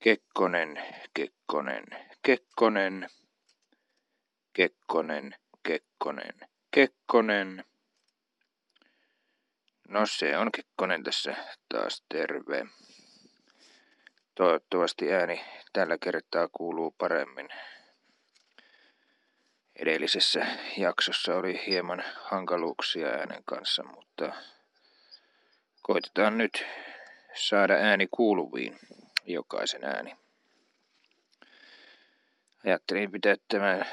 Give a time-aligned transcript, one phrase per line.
[0.00, 0.82] Kekkonen,
[1.14, 1.86] Kekkonen,
[2.22, 3.08] Kekkonen,
[4.52, 6.34] Kekkonen, Kekkonen,
[6.70, 7.64] Kekkonen.
[9.88, 11.36] No se on Kekkonen tässä
[11.68, 12.66] taas terve.
[14.34, 17.48] Toivottavasti ääni tällä kertaa kuuluu paremmin.
[19.76, 20.46] Edellisessä
[20.76, 24.32] jaksossa oli hieman hankaluuksia äänen kanssa, mutta
[25.82, 26.64] koitetaan nyt
[27.34, 28.78] saada ääni kuuluviin,
[29.26, 30.16] jokaisen ääni.
[32.64, 33.86] Ajattelin pitää tämän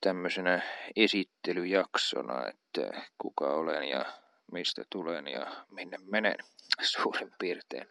[0.00, 0.62] tämmöisenä
[0.96, 4.04] esittelyjaksona, että kuka olen ja
[4.52, 6.36] mistä tulen ja minne menen
[6.92, 7.88] suurin piirtein.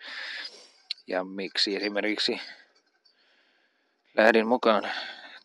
[1.07, 2.41] Ja miksi esimerkiksi
[4.17, 4.91] lähdin mukaan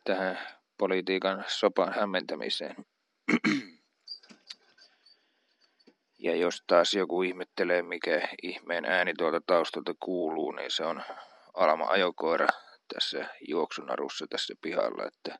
[0.04, 0.38] tähän
[0.78, 2.76] politiikan sopan hämmentämiseen.
[6.18, 11.02] Ja jos taas joku ihmettelee, mikä ihmeen ääni tuolta taustalta kuuluu, niin se on
[11.58, 12.46] Alma ajokoira
[12.94, 15.38] tässä juoksunarussa tässä pihalla, että,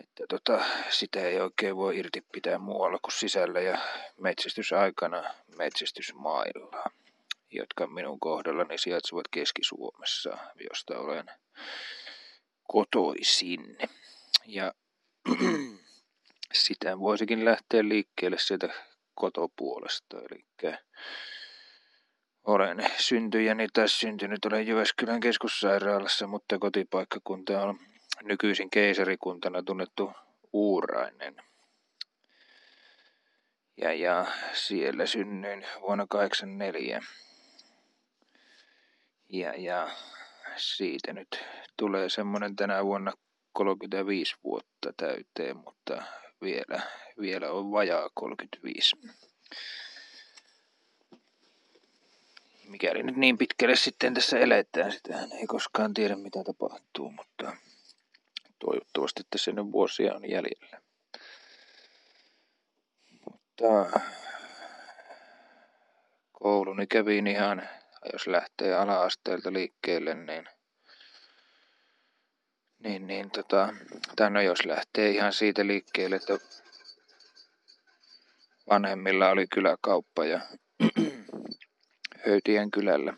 [0.00, 3.78] että tota, sitä ei oikein voi irti pitää muualla kuin sisällä ja
[4.20, 6.90] metsästysaikana metsästysmailla,
[7.50, 10.38] jotka minun kohdallani sijaitsevat Keski-Suomessa,
[10.70, 11.26] josta olen
[12.62, 13.78] kotoisin.
[14.44, 14.72] Ja
[16.64, 18.68] sitä voisikin lähteä liikkeelle sieltä
[19.14, 20.16] kotopuolesta.
[20.18, 20.44] Eli
[22.46, 27.78] olen syntyjäni tai syntynyt olen Jyväskylän keskussairaalassa, mutta kotipaikkakunta on
[28.22, 30.12] nykyisin keisarikuntana tunnettu
[30.52, 31.36] Uurainen.
[33.76, 37.00] Ja, ja siellä synnyin vuonna 84.
[39.28, 39.90] Ja, ja
[40.56, 41.44] siitä nyt
[41.76, 43.12] tulee semmoinen tänä vuonna
[43.52, 46.02] 35 vuotta täyteen, mutta
[46.42, 46.82] vielä,
[47.20, 48.96] vielä on vajaa 35.
[52.66, 57.56] Mikäli nyt niin pitkälle sitten tässä eletään, sitähän ei koskaan tiedä mitä tapahtuu, mutta
[58.58, 60.80] toivottavasti tässä nyt vuosia on jäljellä.
[63.30, 64.00] Mutta
[66.32, 67.68] kouluni kävin ihan,
[68.12, 70.48] jos lähtee ala-asteelta liikkeelle, niin
[72.78, 73.74] niin, niin tota,
[74.16, 76.38] tai no jos lähtee ihan siitä liikkeelle, että
[78.70, 80.40] vanhemmilla oli kyläkauppa ja
[82.26, 83.14] Höytien kylällä.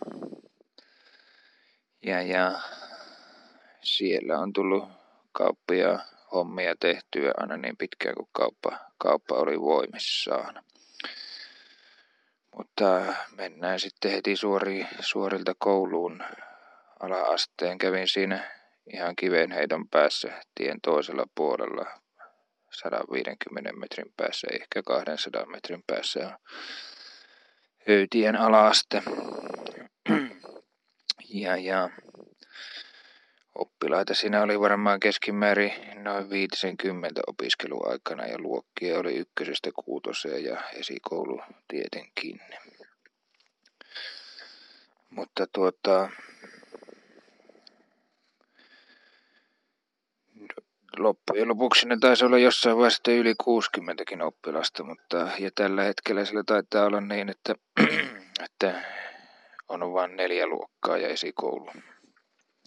[2.03, 2.61] Ja, ja
[3.83, 4.89] siellä on tullut
[5.33, 5.99] kauppia
[6.33, 10.65] hommia tehtyä aina niin pitkään kuin kauppa, kauppa oli voimissaan.
[12.57, 16.25] Mutta mennään sitten heti suori, suorilta kouluun
[17.01, 17.79] ala-asteen.
[17.79, 18.51] Kävin siinä
[18.93, 21.87] ihan kivenheidon päässä tien toisella puolella
[22.71, 26.33] 150 metrin päässä, ehkä 200 metrin päässä on
[27.89, 29.03] Höytien alaaste.
[31.29, 31.91] Ja, ja
[33.55, 41.41] oppilaita siinä oli varmaan keskimäärin noin 50 opiskeluaikana ja luokkia oli ykkösestä kuutoseen ja esikoulu
[41.69, 42.41] tietenkin.
[45.11, 46.11] Mutta tuota,
[51.03, 56.43] loppujen lopuksi ne taisi olla jossain vaiheessa yli 60 oppilasta, mutta ja tällä hetkellä sillä
[56.47, 57.55] taitaa olla niin, että,
[58.45, 58.83] että
[59.69, 61.71] on vain neljä luokkaa ja esikoulu.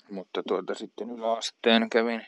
[0.09, 2.25] Mutta tuota sitten yläasteen kävin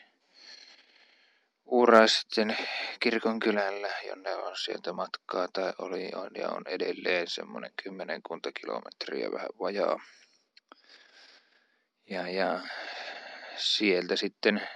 [1.66, 2.56] Uuraisten
[3.00, 9.32] kirkon kylällä, jonne on sieltä matkaa tai oli on ja on edelleen semmoinen kymmenenkunta kilometriä
[9.32, 10.00] vähän vajaa.
[12.10, 12.60] Ja, ja
[13.56, 14.68] sieltä sitten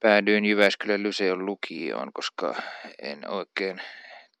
[0.00, 2.62] päädyin Jyväskylän Lyseon lukioon, koska
[3.02, 3.82] en oikein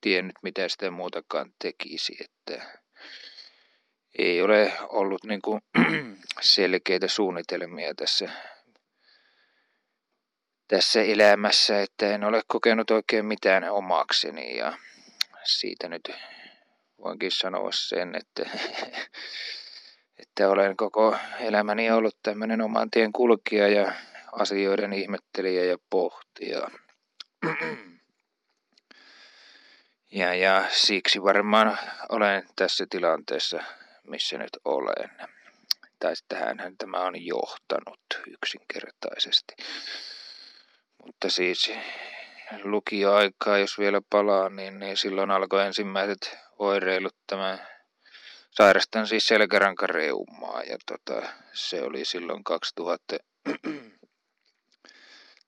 [0.00, 2.64] tiennyt mitä sitä muutakaan tekisi, että
[4.18, 5.60] ei ole ollut niin kuin
[6.40, 8.30] selkeitä suunnitelmia tässä,
[10.68, 14.78] tässä elämässä, että en ole kokenut oikein mitään omakseni ja
[15.44, 16.10] siitä nyt
[16.98, 18.50] voinkin sanoa sen, että,
[20.22, 23.92] että olen koko elämäni ollut tämmöinen oman tien kulkija ja
[24.38, 26.68] asioiden ihmettelijä ja pohtia.
[30.12, 33.62] Ja, ja siksi varmaan olen tässä tilanteessa,
[34.04, 35.10] missä nyt olen.
[35.98, 39.54] Tai tähän tämä on johtanut yksinkertaisesti.
[41.06, 41.72] Mutta siis
[42.62, 47.58] lukioaikaa, jos vielä palaa, niin, niin silloin alkoi ensimmäiset oireilut tämä
[48.50, 53.16] sairastan siis selkärankareumaa ja tota, se oli silloin 2000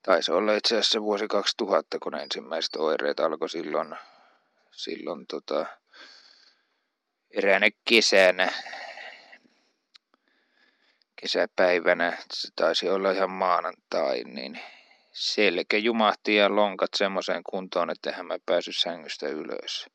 [0.03, 3.95] Taisi olla itse asiassa vuosi 2000, kun ensimmäiset oireet alkoi silloin,
[4.71, 5.65] silloin tota,
[7.31, 8.51] eräänä kesänä.
[11.15, 14.59] kesäpäivänä, se taisi olla ihan maanantai, niin
[15.11, 19.85] selkä jumahti ja lonkat semmoiseen kuntoon, että hän mä päässyt sängystä ylös.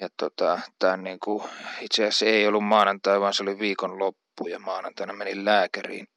[0.00, 1.44] Ja tota, tää niin kuin,
[1.80, 6.08] itse asiassa ei ollut maanantai, vaan se oli viikon loppu ja maanantaina menin lääkäriin.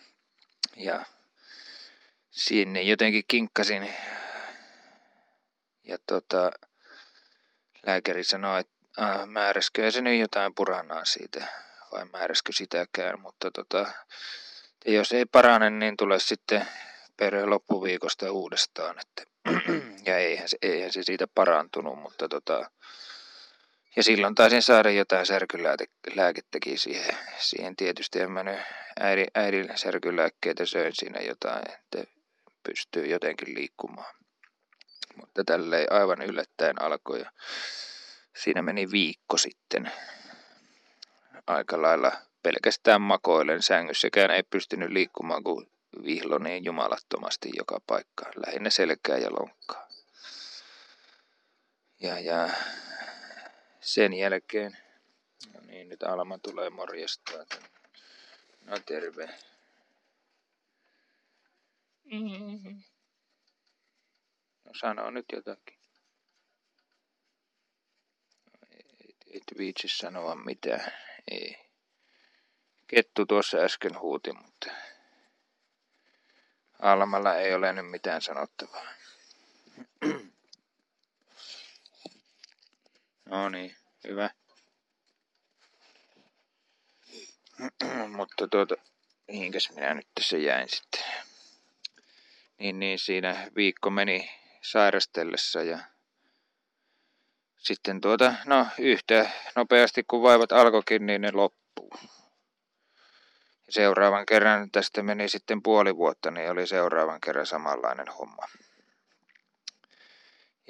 [0.76, 1.04] ja
[2.38, 2.82] sinne.
[2.82, 3.94] Jotenkin kinkkasin.
[5.84, 6.50] Ja tota,
[7.86, 11.46] lääkäri sanoi, että äh, määräskö se nyt jotain puranaa siitä,
[11.92, 13.86] vai määräskö sitäkään, mutta tota,
[14.86, 16.68] jos ei parane, niin tulee sitten
[17.16, 19.22] per loppuviikosta uudestaan, että
[20.06, 22.70] ja eihän se, eihän se siitä parantunut, mutta tota,
[23.96, 28.58] ja silloin taisin saada jotain särkylääkettäkin siihen, siihen tietysti en mä nyt
[29.00, 32.17] äidin, äidin särkylääkkeitä söin siinä jotain, että
[32.62, 34.14] pystyy jotenkin liikkumaan.
[35.16, 37.24] Mutta tälleen aivan yllättäen alkoi
[38.36, 39.92] siinä meni viikko sitten
[41.46, 42.12] aika lailla
[42.42, 45.70] pelkästään makoilen sängyssäkään ei pystynyt liikkumaan kuin
[46.04, 49.88] vihlo niin jumalattomasti joka paikkaan, lähinnä selkää ja lonkkaa.
[52.00, 52.48] Ja, ja
[53.80, 54.78] sen jälkeen,
[55.54, 57.44] no niin nyt Alma tulee morjestaa.
[58.64, 59.28] No terve.
[64.64, 65.78] No sano nyt jotakin.
[69.08, 70.92] Et, et viitsi sanoa mitään.
[71.30, 71.68] Ei.
[72.86, 74.70] Kettu tuossa äsken huuti, mutta
[76.82, 78.86] Almalla ei ole nyt mitään sanottavaa.
[83.24, 83.76] No niin,
[84.08, 84.30] hyvä.
[88.16, 88.74] Mutta tuota,
[89.28, 91.04] mihinkäs minä nyt tässä jäin sitten.
[92.58, 94.30] Niin, niin siinä viikko meni
[94.62, 95.78] sairastellessa ja
[97.56, 101.90] sitten tuota, no yhtä nopeasti kun vaivat alkoikin, niin ne loppuu.
[103.68, 108.42] Seuraavan kerran tästä meni sitten puoli vuotta, niin oli seuraavan kerran samanlainen homma.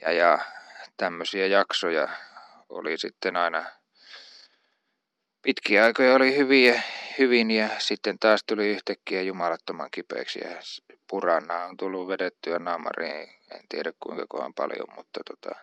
[0.02, 0.38] Ja, ja
[0.96, 2.08] tämmöisiä jaksoja
[2.68, 3.66] oli sitten aina
[5.42, 6.82] pitkiä aikoja oli hyviä,
[7.18, 10.50] hyvin ja sitten taas tuli yhtäkkiä jumalattoman kipeäksi ja
[11.10, 15.54] purana on tullut vedettyä naamariin, en tiedä kuinka kohan paljon, mutta tota,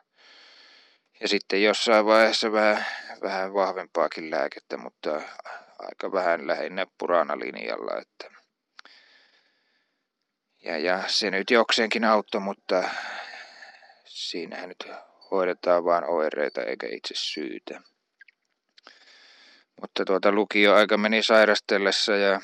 [1.19, 2.85] ja sitten jossain vaiheessa vähän,
[3.21, 5.21] vähän vahvempaakin lääkettä, mutta
[5.79, 8.35] aika vähän lähinnä purana linjalla, että.
[10.63, 12.89] Ja, ja se nyt jokseenkin auttoi, mutta
[14.05, 14.87] siinähän nyt
[15.31, 17.81] hoidetaan vain oireita eikä itse syytä.
[19.81, 22.41] Mutta tuota lukio-aika meni sairastellessa ja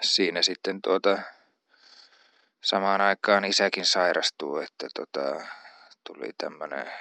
[0.00, 1.18] siinä sitten tuota
[2.60, 5.46] samaan aikaan isäkin sairastuu, että tota,
[6.06, 6.92] tuli tämmöinen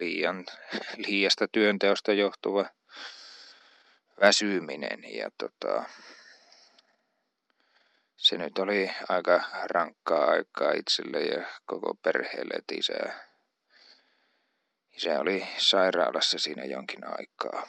[0.00, 0.44] liian,
[1.06, 2.64] liiasta työnteosta johtuva
[4.20, 5.84] väsyminen ja tota,
[8.16, 13.14] se nyt oli aika rankkaa aikaa itselle ja koko perheelle, että isä,
[14.96, 17.68] isä oli sairaalassa siinä jonkin aikaa.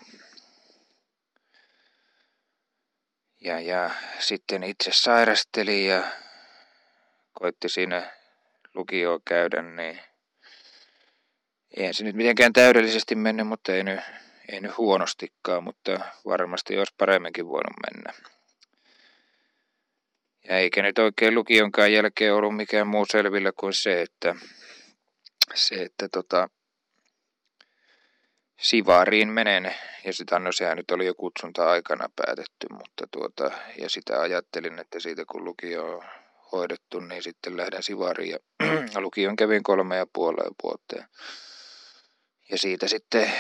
[3.42, 3.89] Ja, ja
[4.19, 6.04] sitten itse sairasteli ja
[7.33, 8.12] koitti siinä
[8.74, 10.00] lukioa käydä, niin
[11.77, 14.00] eihän se nyt mitenkään täydellisesti mennyt, mutta ei nyt,
[14.50, 18.13] ei nyt huonostikaan, mutta varmasti olisi paremminkin voinut mennä.
[20.48, 24.36] Ja eikä nyt oikein lukionkaan jälkeen ollut mikään muu selvillä kuin se, että,
[25.53, 26.50] se, että tota,
[28.57, 34.21] Sivariin menen, ja sitä, no sehän nyt oli jo kutsunta-aikana päätetty, mutta tuota, ja sitä
[34.21, 36.03] ajattelin, että siitä kun lukio on
[36.51, 38.39] hoidettu, niin sitten lähden Sivariin, ja
[39.01, 41.07] lukion kävin kolme ja puoleen vuoteen.
[42.51, 43.31] Ja siitä sitten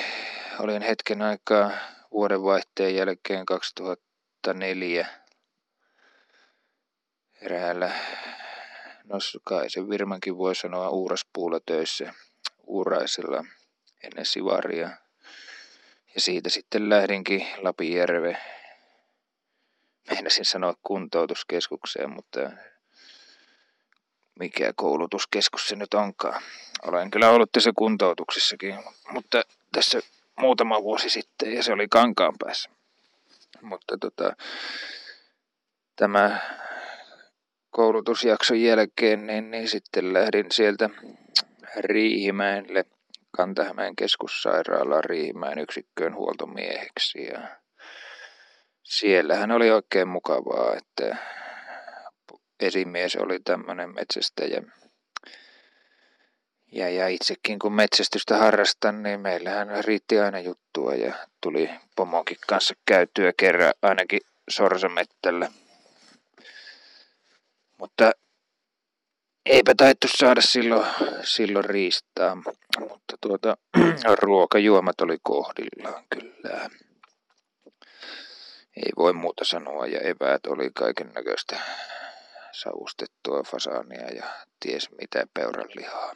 [0.59, 1.71] olin hetken aikaa
[2.11, 5.07] vuodenvaihteen jälkeen 2004
[7.41, 7.91] eräällä,
[9.03, 12.13] no kai se Virmankin voi sanoa uuraspuulla töissä,
[12.63, 13.45] uuraisella
[14.03, 15.04] ennen Sivaria.
[16.15, 18.37] Ja siitä sitten lähdinkin Lapijärve.
[20.11, 22.39] Meinasin sanoa kuntoutuskeskukseen, mutta
[24.39, 26.41] mikä koulutuskeskus se nyt onkaan.
[26.83, 28.75] Olen kyllä ollut tässä kuntoutuksessakin,
[29.11, 29.41] mutta
[29.71, 29.99] tässä
[30.39, 32.69] muutama vuosi sitten ja se oli kankaan päässä.
[33.61, 34.35] Mutta tota,
[35.95, 36.39] tämä
[37.69, 40.89] koulutusjakson jälkeen, niin, niin sitten lähdin sieltä
[41.75, 42.85] Riihimäelle,
[43.35, 47.23] Kantahämeen keskussairaalaan Riihimäen yksikköön huoltomieheksi.
[47.23, 47.41] Ja
[48.83, 51.17] siellähän oli oikein mukavaa, että
[52.59, 54.61] esimies oli tämmöinen metsästäjä.
[56.71, 62.73] Ja, ja itsekin kun metsästystä harrastan, niin meillähän riitti aina juttua ja tuli pomonkin kanssa
[62.85, 65.51] käytyä kerran ainakin sorsamettällä.
[67.77, 68.11] Mutta
[69.45, 70.85] eipä taittu saada silloin,
[71.23, 72.35] silloin riistaa,
[72.79, 73.57] mutta tuota,
[74.21, 76.69] ruokajuomat oli kohdillaan kyllä.
[78.77, 81.59] Ei voi muuta sanoa ja eväät oli kaiken näköistä
[82.51, 84.23] savustettua fasaania ja
[84.59, 86.15] ties mitä peuranlihaa.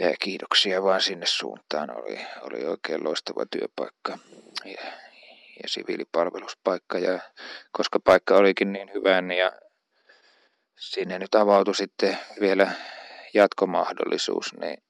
[0.00, 1.90] Ja kiitoksia vaan sinne suuntaan.
[1.90, 4.18] Oli, oli oikein loistava työpaikka
[4.64, 4.82] ja,
[5.62, 6.98] ja siviilipalveluspaikka.
[6.98, 7.20] Ja
[7.72, 9.52] koska paikka olikin niin hyvä, niin ja
[10.76, 12.72] sinne nyt avautui sitten vielä
[13.34, 14.82] jatkomahdollisuus, niin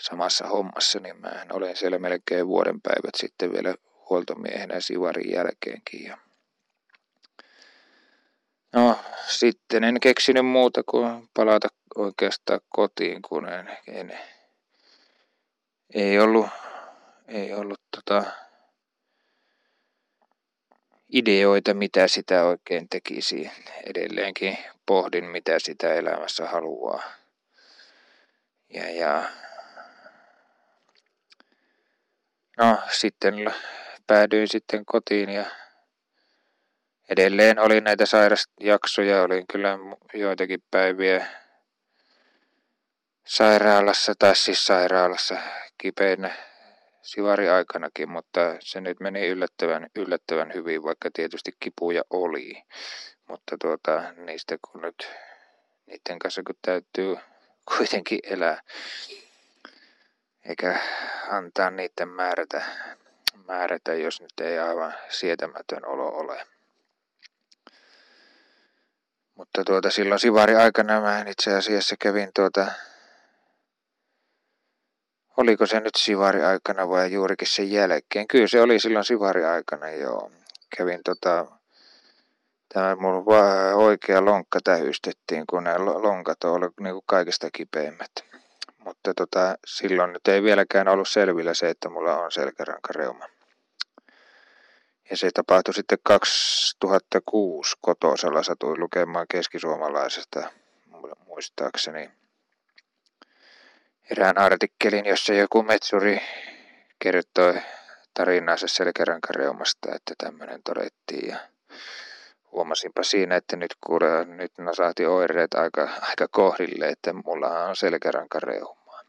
[0.00, 3.74] samassa hommassa, niin mä olen siellä melkein vuoden päivät sitten vielä
[4.10, 6.04] huoltomiehenä Sivarin jälkeenkin.
[6.04, 6.18] Ja
[8.72, 14.18] no, sitten en keksinyt muuta kuin palata oikeastaan kotiin, kun en, en
[15.94, 16.46] ei ollut,
[17.28, 18.24] ei ollut tota,
[21.12, 23.50] ideoita, mitä sitä oikein tekisi.
[23.86, 27.02] Edelleenkin pohdin, mitä sitä elämässä haluaa.
[28.74, 29.28] Ja, ja
[32.58, 33.34] no, sitten
[34.06, 35.44] päädyin sitten kotiin ja
[37.08, 39.78] edelleen oli näitä sairasjaksoja, olin kyllä
[40.14, 41.26] joitakin päiviä
[43.26, 45.36] sairaalassa, tai siis sairaalassa
[45.78, 46.30] kipeänä
[47.54, 52.62] aikanakin, mutta se nyt meni yllättävän, yllättävän hyvin, vaikka tietysti kipuja oli.
[53.28, 55.08] Mutta tuota, niistä kun nyt,
[55.86, 57.16] niiden kanssa kun täytyy
[57.76, 58.62] kuitenkin elää,
[60.48, 60.80] eikä
[61.28, 62.64] antaa niiden määrätä,
[63.46, 66.46] määrätä, jos nyt ei aivan sietämätön olo ole.
[69.34, 72.66] Mutta tuota, silloin Sivari aikana mä itse asiassa kävin tuota
[75.36, 78.28] Oliko se nyt Sivari-aikana vai juurikin sen jälkeen?
[78.28, 80.30] Kyllä se oli silloin Sivari-aikana, joo.
[80.76, 81.46] Kävin tota,
[82.74, 83.24] tämä mun
[83.74, 88.10] oikea lonkka tähystettiin, kun nämä lonkat on ollut niin kuin kaikista kipeimmät.
[88.78, 93.24] Mutta tota, silloin nyt ei vieläkään ollut selvillä se, että mulla on selkärankareuma.
[95.10, 100.50] Ja se tapahtui sitten 2006 kotosalla, satuin lukemaan keskisuomalaisesta
[101.26, 102.10] muistaakseni
[104.10, 106.20] erään artikkelin, jossa joku metsuri
[106.98, 107.54] kertoi
[108.14, 111.28] tarinansa selkärankareumasta, että tämmöinen todettiin.
[111.28, 111.36] Ja
[112.52, 119.00] huomasinpa siinä, että nyt kuule, nyt nasahti oireet aika, aika kohdille, että mulla on selkärankareuma.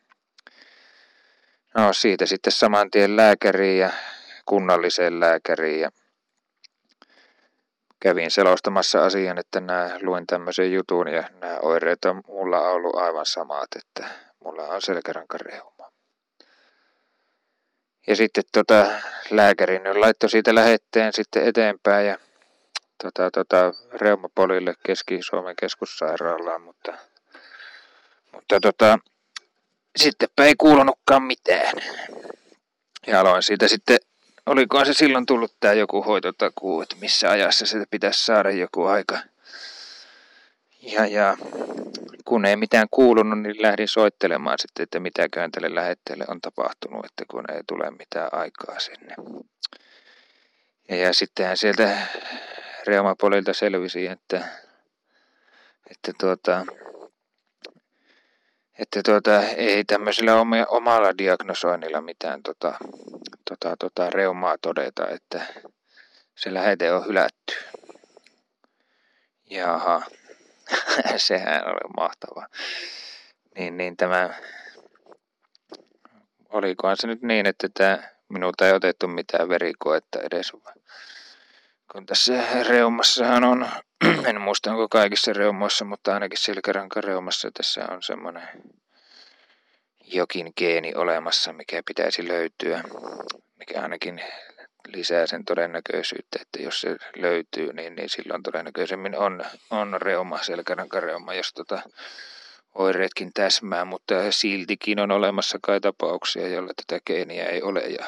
[1.77, 3.89] No siitä sitten saman tien lääkäriin ja
[4.45, 5.91] kunnalliseen lääkäriin ja
[7.99, 13.25] kävin selostamassa asian, että nämä, luin tämmöisen jutun ja nämä oireet on mulla ollut aivan
[13.25, 15.91] samat, että mulla on selkärankareuma.
[18.07, 18.87] Ja sitten tota,
[19.29, 22.17] lääkäri nyt laittoi siitä lähetteen sitten eteenpäin ja
[23.03, 26.93] tota, tota, reumapolille Keski-Suomen keskussairaalaan, mutta,
[28.31, 28.99] mutta tota,
[29.95, 31.73] sittenpä ei kuulunutkaan mitään.
[33.07, 33.97] Ja aloin siitä sitten,
[34.45, 39.17] olikohan se silloin tullut tämä joku hoitotakuu, että missä ajassa se pitäisi saada joku aika.
[40.81, 41.37] Ja, ja
[42.25, 47.25] kun ei mitään kuulunut, niin lähdin soittelemaan sitten, että mitäköhän tälle lähetteelle on tapahtunut, että
[47.27, 49.15] kun ei tule mitään aikaa sinne.
[50.89, 51.97] Ja, ja sittenhän sieltä
[52.87, 54.47] Reumapolilta selvisi, että,
[55.91, 56.65] että, tuota,
[58.79, 60.35] että tuota, ei tämmöisellä
[60.67, 62.73] omalla diagnosoinnilla mitään tota,
[63.49, 65.45] tota, tota, reumaa todeta, että
[66.35, 67.53] se lähete on hylätty.
[69.49, 70.01] Jaha,
[71.17, 72.47] sehän oli mahtava.
[73.57, 74.29] Niin, niin tämä,
[76.49, 80.51] olikohan se nyt niin, että tämä, minulta ei otettu mitään verikoetta edes.
[81.91, 83.69] Kun tässä reumassahan on,
[84.29, 88.49] en muista onko kaikissa reumoissa, mutta ainakin selkärankan reumassa tässä on semmoinen
[90.13, 92.83] jokin geeni olemassa, mikä pitäisi löytyä,
[93.59, 94.21] mikä ainakin
[94.93, 101.33] lisää sen todennäköisyyttä, että jos se löytyy, niin, niin silloin todennäköisemmin on, on reuma, selkärankareuma,
[101.33, 101.81] jos tota
[102.75, 108.05] oireetkin täsmää, mutta siltikin on olemassa kai tapauksia, joilla tätä geeniä ei ole ja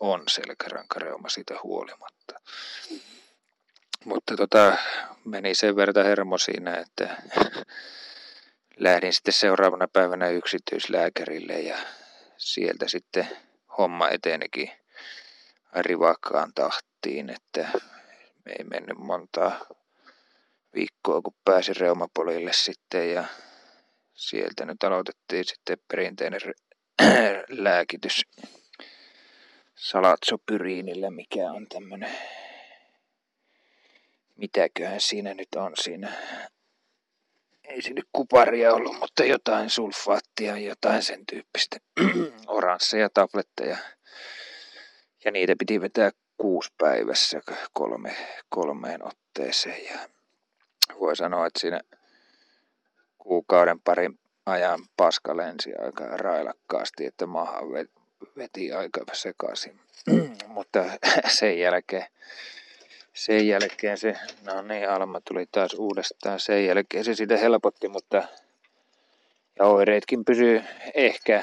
[0.00, 2.40] on selkärankareuma siitä huolimatta.
[4.04, 4.76] Mutta tota,
[5.24, 7.16] meni sen verran hermo siinä, että
[8.76, 11.76] lähdin sitten seuraavana päivänä yksityislääkärille ja
[12.36, 13.28] sieltä sitten
[13.78, 14.70] homma etenikin
[15.76, 17.68] rivakkaan tahtiin, että
[18.44, 19.66] me ei mennyt montaa
[20.74, 23.24] viikkoa, kun pääsin reumapolille sitten ja
[24.14, 26.40] sieltä nyt aloitettiin sitten perinteinen
[27.48, 28.22] lääkitys
[29.74, 32.12] salatsopyriinillä, mikä on tämmönen,
[34.36, 36.12] mitäköhän siinä nyt on siinä.
[37.64, 41.76] Ei siinä kuparia ollut, mutta jotain sulfaattia, jotain sen tyyppistä.
[42.46, 43.76] Oransseja tabletteja.
[45.24, 47.40] Ja niitä piti vetää kuusi päivässä
[47.72, 48.16] kolme,
[48.48, 49.84] kolmeen otteeseen.
[49.84, 49.98] Ja
[51.00, 51.80] voi sanoa, että siinä
[53.18, 57.64] kuukauden parin ajan paska lensi aika railakkaasti, että maahan
[58.36, 59.80] veti aika sekaisin.
[60.46, 60.84] Mutta
[61.28, 62.06] sen jälkeen,
[63.14, 66.40] sen jälkeen se, no niin, Alma tuli taas uudestaan.
[66.40, 68.22] Sen jälkeen se sitä helpotti, mutta
[69.58, 71.42] ja oireetkin pysyy ehkä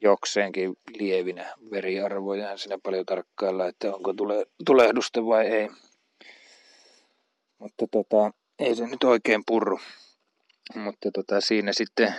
[0.00, 2.56] jokseenkin lievinä veriarvoja.
[2.56, 5.68] Siinä paljon tarkkailla, että onko tule, tulehdusta vai ei.
[7.58, 9.80] Mutta tota, ei se nyt oikein purru.
[10.74, 12.14] Mutta tota, siinä sitten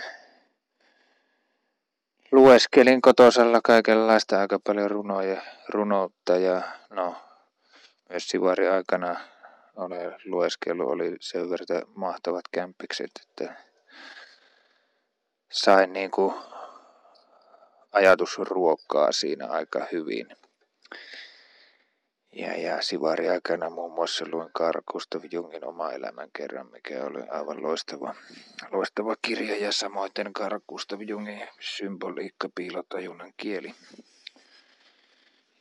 [2.31, 7.15] lueskelin kotosalla kaikenlaista aika paljon runoja, runoutta ja no,
[8.09, 9.19] myös sivari aikana
[9.75, 13.55] ole lueskelu oli sen verran mahtavat kämpikset, että
[15.51, 15.93] sain
[17.93, 20.27] niinku ajatusruokkaa siinä aika hyvin.
[22.31, 27.27] Ja, ja sivari aikana muun muassa luin Carl Gustav Jungin oma elämän kerran, mikä oli
[27.29, 28.15] aivan loistava,
[28.71, 29.57] loistava kirja.
[29.57, 33.75] Ja samoin Carl Gustav Jungin symboliikka, piilotajunnan kieli,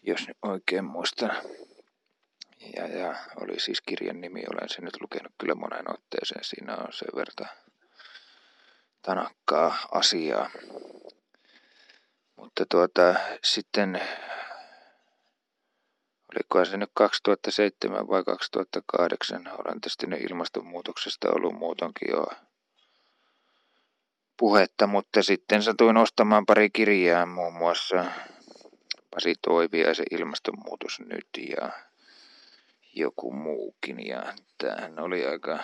[0.03, 1.37] jos nyt oikein muistan.
[2.77, 6.45] Ja, ja oli siis kirjan nimi, olen sen nyt lukenut kyllä monen otteeseen.
[6.45, 7.47] Siinä on se verta
[9.03, 10.51] tanakkaa asiaa.
[12.39, 13.15] Mutta tuota,
[13.45, 14.01] sitten
[16.35, 22.27] olikohan se nyt 2007 vai 2008, olen tästä nyt ilmastonmuutoksesta ollut muutonkin jo
[24.37, 28.05] puhetta, mutta sitten satuin ostamaan pari kirjaa, muun muassa
[29.11, 31.71] Pasi Toiviaisen ilmastonmuutos nyt ja
[32.95, 34.07] joku muukin.
[34.07, 35.59] Ja tämähän oli aika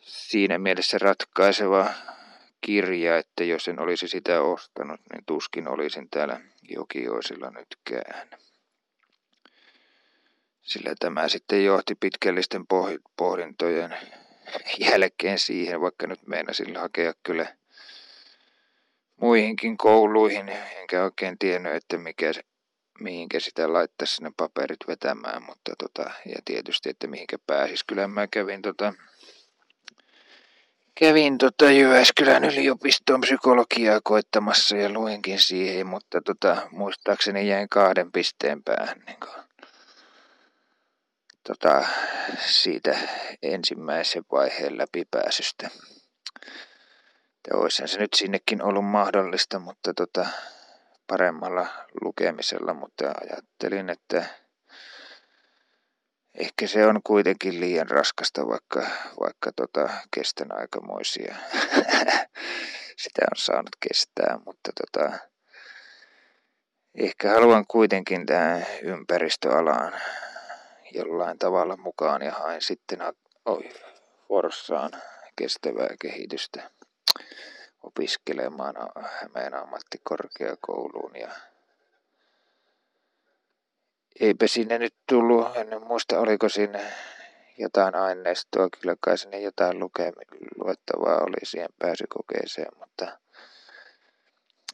[0.00, 1.90] siinä mielessä ratkaiseva
[2.66, 8.28] kirja, että jos en olisi sitä ostanut, niin tuskin olisin täällä Jokioisilla nytkään.
[10.62, 12.64] Sillä tämä sitten johti pitkällisten
[13.16, 13.96] pohdintojen
[14.78, 17.56] jälkeen siihen, vaikka nyt meinasin hakea kyllä
[19.20, 22.32] muihinkin kouluihin, enkä oikein tiennyt, että mikä,
[23.00, 27.84] mihinkä sitä laittaisi sinne paperit vetämään, mutta tota, ja tietysti, että mihinkä pääsis.
[27.84, 28.94] Kyllä mä kävin tota,
[30.98, 38.62] kävin tota Jyväskylän yliopiston psykologiaa koittamassa ja luinkin siihen, mutta tota, muistaakseni jäin kahden pisteen
[38.62, 39.44] päähän niin kuin,
[41.46, 41.86] tota,
[42.46, 42.98] siitä
[43.42, 45.70] ensimmäisen vaiheen läpipääsystä.
[47.52, 50.26] Olisihan se nyt sinnekin ollut mahdollista, mutta tota,
[51.06, 51.66] paremmalla
[52.02, 54.26] lukemisella, mutta ajattelin, että
[56.36, 58.86] ehkä se on kuitenkin liian raskasta, vaikka,
[59.20, 61.36] vaikka tota, kestän aikamoisia.
[63.02, 65.18] Sitä on saanut kestää, mutta tota,
[66.94, 69.92] ehkä haluan kuitenkin tähän ympäristöalaan
[70.92, 72.98] jollain tavalla mukaan ja hain sitten
[73.46, 73.70] oi,
[74.28, 74.90] Forssaan
[75.36, 76.70] kestävää kehitystä
[77.82, 78.74] opiskelemaan
[79.20, 81.28] Hämeen ammattikorkeakouluun ja
[84.20, 86.92] eipä sinne nyt tullut, en muista oliko sinne
[87.58, 90.12] jotain aineistoa, kyllä kai sinne jotain luke,
[90.64, 93.18] luettavaa oli siihen pääsykokeeseen, mutta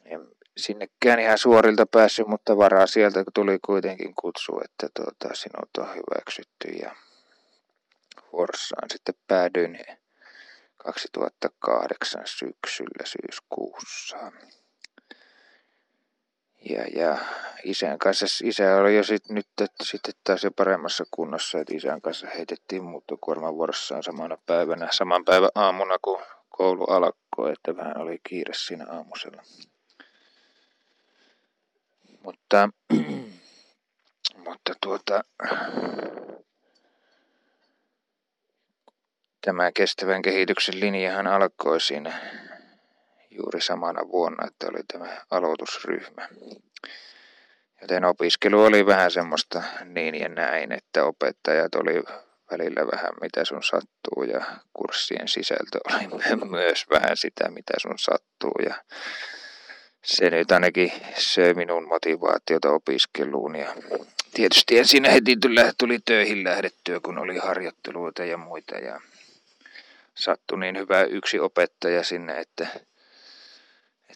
[0.05, 0.27] en
[0.57, 6.67] sinnekään ihan suorilta päässyt, mutta varaa sieltä tuli kuitenkin kutsu, että tuota, sinut on hyväksytty
[6.67, 6.95] ja
[8.31, 9.79] Forssaan sitten päädyin
[10.77, 14.31] 2008 syksyllä syyskuussa.
[16.69, 17.17] Ja, ja
[17.63, 22.01] isän kanssa, isä oli jo sit, nyt että sitten taas jo paremmassa kunnossa, että isän
[22.01, 28.19] kanssa heitettiin muuttokuorman vuorossaan samana päivänä, saman päivän aamuna, kun koulu alkoi, että vähän oli
[28.29, 29.43] kiire siinä aamusella.
[32.23, 32.69] Mutta,
[34.45, 35.23] mutta tuota,
[39.41, 42.19] tämä kestävän kehityksen linjahan alkoi siinä
[43.35, 46.29] juuri samana vuonna, että oli tämä aloitusryhmä.
[47.81, 52.03] Joten opiskelu oli vähän semmoista niin ja näin, että opettajat oli
[52.51, 56.07] välillä vähän mitä sun sattuu ja kurssien sisältö oli
[56.59, 58.75] myös vähän sitä mitä sun sattuu ja
[60.03, 63.75] se nyt ainakin söi minun motivaatiota opiskeluun ja
[64.33, 65.37] tietysti ensin heti
[65.77, 69.01] tuli töihin lähdettyä, kun oli harjoitteluita ja muita ja
[70.15, 72.67] sattui niin hyvä yksi opettaja sinne, että,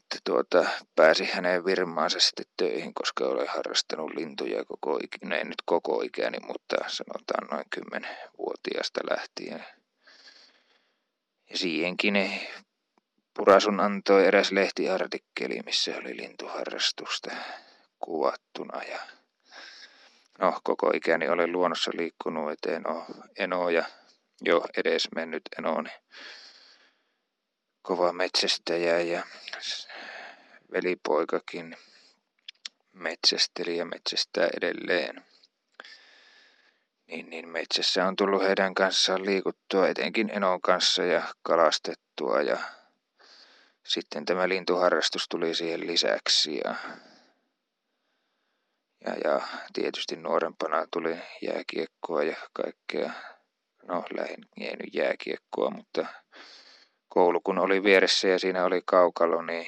[0.08, 5.44] että tuota, pääsi häneen virmaansa sitten töihin, koska olen harrastanut lintuja koko ikäni, no ei
[5.44, 9.66] nyt koko ikäni, mutta sanotaan noin kymmenvuotiaasta lähtien.
[11.50, 12.40] Ja siihenkin
[13.34, 17.32] Purasun antoi eräs lehtiartikkeli, missä oli lintuharrastusta
[18.00, 19.00] kuvattuna ja
[20.40, 23.06] no, koko ikäni olen luonnossa liikkunut, että en ole,
[23.38, 23.86] en ole ja
[24.42, 25.92] jo edes mennyt en ole
[27.82, 29.24] kova metsästäjä ja
[30.72, 31.78] velipoikakin
[32.94, 35.26] metsästeli ja metsästää edelleen.
[37.08, 42.58] Niin, niin metsässä on tullut heidän kanssaan liikuttua, etenkin Enon kanssa ja kalastettua ja
[43.84, 46.76] sitten tämä lintuharrastus tuli siihen lisäksi ja,
[49.06, 49.42] ja, ja
[49.74, 53.12] tietysti nuorempana tuli jääkiekkoa ja kaikkea,
[53.88, 56.06] no lähin ei nyt jääkiekkoa, mutta
[57.10, 59.68] koulu kun oli vieressä ja siinä oli kaukalo, niin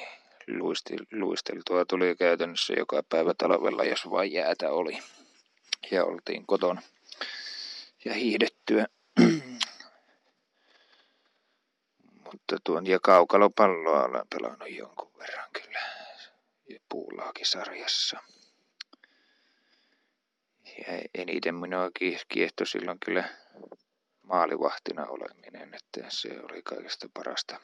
[0.58, 4.98] luisti, luisteltua tuli käytännössä joka päivä talvella, jos vain jäätä oli.
[5.90, 6.82] Ja oltiin kotona
[8.04, 8.86] ja hiihdettyä.
[12.24, 15.80] Mutta tuon ja kaukalopalloa olen pelannut jonkun verran kyllä
[16.88, 18.20] puulaakisarjassa.
[20.78, 21.90] Ja eniten minua
[22.28, 23.28] kiehtoi silloin kyllä
[24.22, 27.60] maalivahtina oleminen, että se oli kaikesta parasta.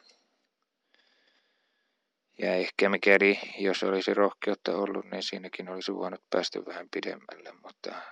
[2.39, 8.03] Ja ehkä mikäli, jos olisi rohkeutta ollut, niin siinäkin olisi voinut päästä vähän pidemmälle, mutta,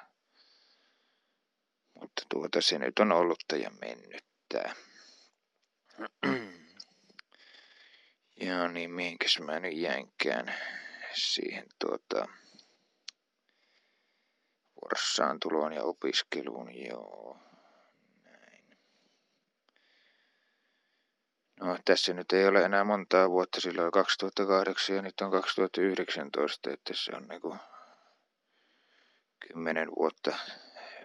[1.94, 4.74] mutta tuota se nyt on ollut ja mennyttää.
[8.40, 10.54] Joo, niin mihinkäs mä nyt jänkään
[11.14, 12.26] siihen tuota
[14.82, 17.38] vuorossaan tuloon ja opiskeluun, joo.
[21.60, 26.92] No tässä nyt ei ole enää montaa vuotta, silloin 2008 ja nyt on 2019, että
[26.96, 27.56] se on niinku
[29.38, 30.38] kymmenen vuotta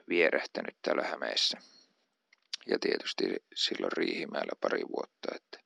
[0.09, 1.57] vierähtänyt täällä Hämeessä.
[2.67, 5.59] Ja tietysti silloin Riihimäellä pari vuotta, että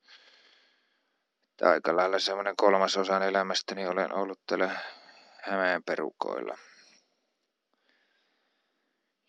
[1.52, 4.80] että aika lailla semmoinen kolmasosan elämästäni olen ollut täällä
[5.41, 6.58] Hämeen perukoilla.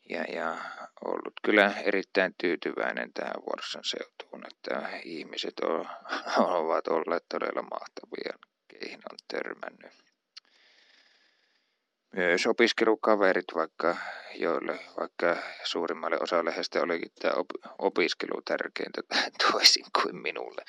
[0.08, 0.56] Ja, ja
[1.04, 5.88] ollut kyllä erittäin tyytyväinen tähän Vuorsan seutuun, että ihmiset on,
[6.60, 8.38] ovat olleet todella mahtavia,
[8.68, 9.92] keihin on törmännyt.
[12.12, 13.96] Myös opiskelukaverit, vaikka
[14.34, 17.34] joille, vaikka suurimmalle osalle heistä olikin tämä
[17.78, 19.02] opiskelu tärkeintä
[19.52, 20.64] toisin kuin minulle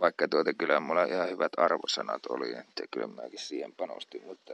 [0.00, 4.52] vaikka tuota kyllä mulla ihan hyvät arvosanat oli, että kyllä mäkin siihen panostin, mutta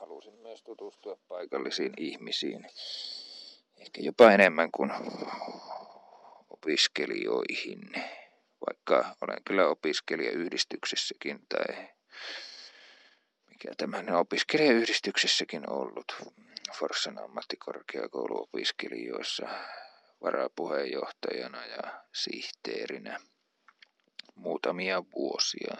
[0.00, 2.66] halusin myös tutustua paikallisiin ihmisiin.
[3.76, 4.92] Ehkä jopa enemmän kuin
[6.50, 7.92] opiskelijoihin,
[8.66, 11.88] vaikka olen kyllä opiskelijayhdistyksessäkin tai
[13.46, 16.16] mikä tämän opiskelijayhdistyksessäkin ollut
[16.78, 19.48] Forssan ammattikorkeakouluopiskelijoissa
[20.22, 21.82] varapuheenjohtajana ja
[22.14, 23.20] sihteerinä
[24.34, 25.76] muutamia vuosia.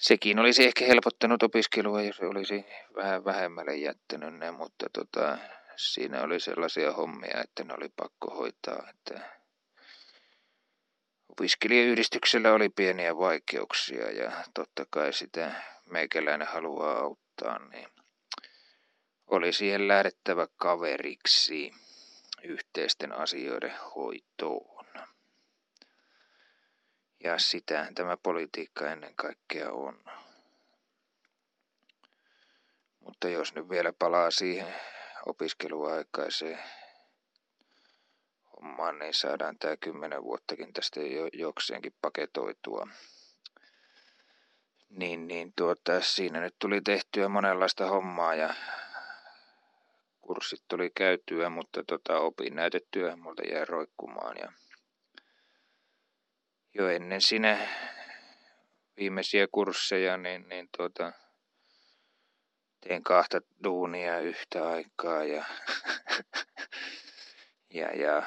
[0.00, 2.64] Sekin olisi ehkä helpottanut opiskelua, jos olisi
[2.96, 5.38] vähän vähemmälle jättänyt ne, mutta tota,
[5.76, 9.20] siinä oli sellaisia hommia, että ne oli pakko hoitaa, että
[11.28, 15.52] opiskelijayhdistyksellä oli pieniä vaikeuksia ja totta kai sitä
[15.86, 17.88] meikäläinen haluaa auttaa, niin
[19.26, 21.72] oli siihen lähdettävä kaveriksi
[22.42, 24.79] yhteisten asioiden hoitoon.
[27.24, 30.04] Ja sitä tämä politiikka ennen kaikkea on.
[33.00, 34.74] Mutta jos nyt vielä palaa siihen
[35.26, 36.58] opiskeluaikaiseen
[38.56, 42.88] hommaan, niin saadaan tämä kymmenen vuottakin tästä jo jokseenkin paketoitua.
[44.90, 48.54] Niin, niin tuota, siinä nyt tuli tehtyä monenlaista hommaa ja
[50.20, 54.52] kurssit tuli käytyä, mutta tota, opin näytettyä multa jäi roikkumaan ja
[56.74, 57.68] jo ennen sinä
[58.96, 61.12] viimeisiä kursseja, niin, niin tuota,
[62.80, 65.44] teen kahta duunia yhtä aikaa ja,
[67.80, 68.22] ja, ja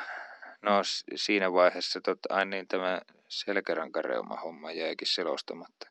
[0.62, 0.82] no
[1.16, 5.88] siinä vaiheessa tota, aina niin tämä selkärankareuma homma jäikin selostamatta.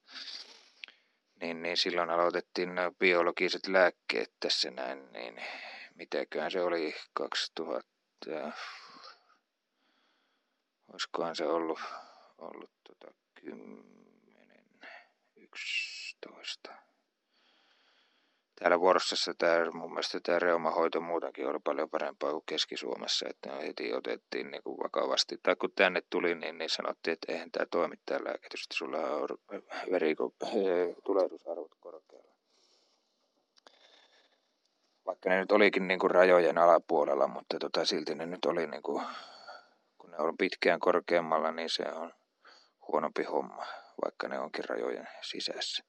[1.40, 5.42] Niin, niin silloin aloitettiin nämä biologiset lääkkeet tässä näin, niin
[5.94, 7.88] mitäköhän se oli 2000,
[10.92, 11.80] olisikohan se ollut
[12.42, 13.84] ollut tota 10,
[15.36, 16.72] 11.
[18.62, 23.66] täällä Vorssassa tämä, mun mielestä tämä reumahoito muutenkin oli paljon parempaa kuin Keski-Suomessa, että ne
[23.66, 25.38] heti otettiin niin kuin vakavasti.
[25.42, 28.98] Tai kun tänne tuli, niin, niin sanottiin, että eihän tämä toimi tämä lääkitys, että sulla
[28.98, 29.28] on
[29.90, 30.34] veriko,
[31.06, 32.32] tulehdusarvot korkealla.
[35.06, 38.82] Vaikka ne nyt olikin niin kuin rajojen alapuolella, mutta tota, silti ne nyt oli, niin
[38.82, 39.02] kuin,
[39.98, 42.12] kun ne on pitkään korkeammalla, niin se on
[42.88, 43.66] huonompi homma,
[44.04, 45.84] vaikka ne onkin rajojen sisässä.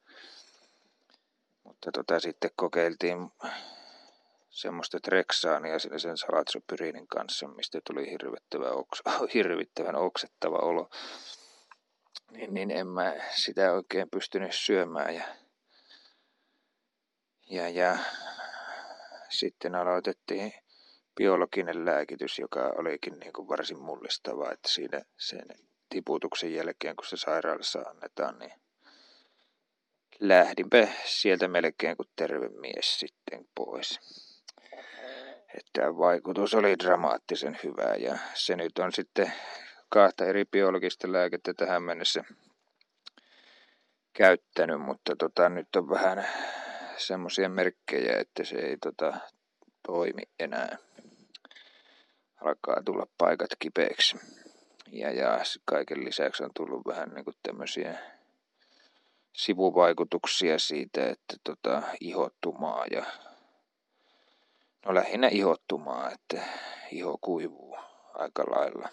[1.63, 3.31] Mutta tota, sitten kokeiltiin
[4.49, 9.01] semmoista treksaania sen salatsopyriinin kanssa, mistä tuli hirvittävä oks,
[9.33, 10.89] hirvittävän oksettava olo.
[12.31, 15.15] Niin, niin en mä sitä oikein pystynyt syömään.
[15.15, 15.23] Ja,
[17.49, 17.97] ja, ja
[19.29, 20.53] sitten aloitettiin
[21.15, 25.45] biologinen lääkitys, joka olikin niin kuin varsin mullistava, että siinä sen
[25.93, 28.53] tiputuksen jälkeen, kun se sairaalassa annetaan, niin
[30.19, 33.99] lähdinpä sieltä melkein kuin terve mies sitten pois.
[35.57, 39.33] Että vaikutus oli dramaattisen hyvä ja se nyt on sitten
[39.89, 42.23] kahta eri biologista lääkettä tähän mennessä
[44.13, 46.27] käyttänyt, mutta tota, nyt on vähän
[46.97, 49.17] semmoisia merkkejä, että se ei tota,
[49.87, 50.77] toimi enää.
[52.41, 54.17] Alkaa tulla paikat kipeäksi.
[54.93, 57.97] Ja, ja kaiken lisäksi on tullut vähän niin kuin tämmöisiä
[59.33, 63.05] sivuvaikutuksia siitä, että tota, ihottumaa ja
[64.85, 66.43] no lähinnä ihottumaa, että
[66.91, 67.77] iho kuivuu
[68.13, 68.89] aika lailla.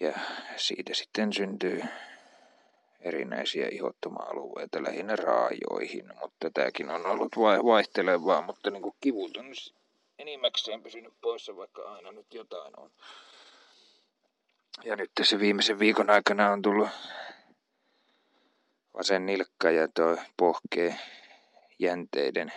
[0.00, 0.12] Ja
[0.56, 1.82] siitä sitten syntyy
[3.00, 9.46] erinäisiä ihottuma-alueita lähinnä raajoihin, mutta tämäkin on ollut vaihtelevaa, mutta niin kuin kivut on
[10.18, 12.90] enimmäkseen pysynyt poissa, vaikka aina nyt jotain on.
[14.84, 16.88] Ja nyt tässä viimeisen viikon aikana on tullut
[18.94, 20.96] vasen nilkka ja tuo pohkee
[21.78, 22.52] jänteiden,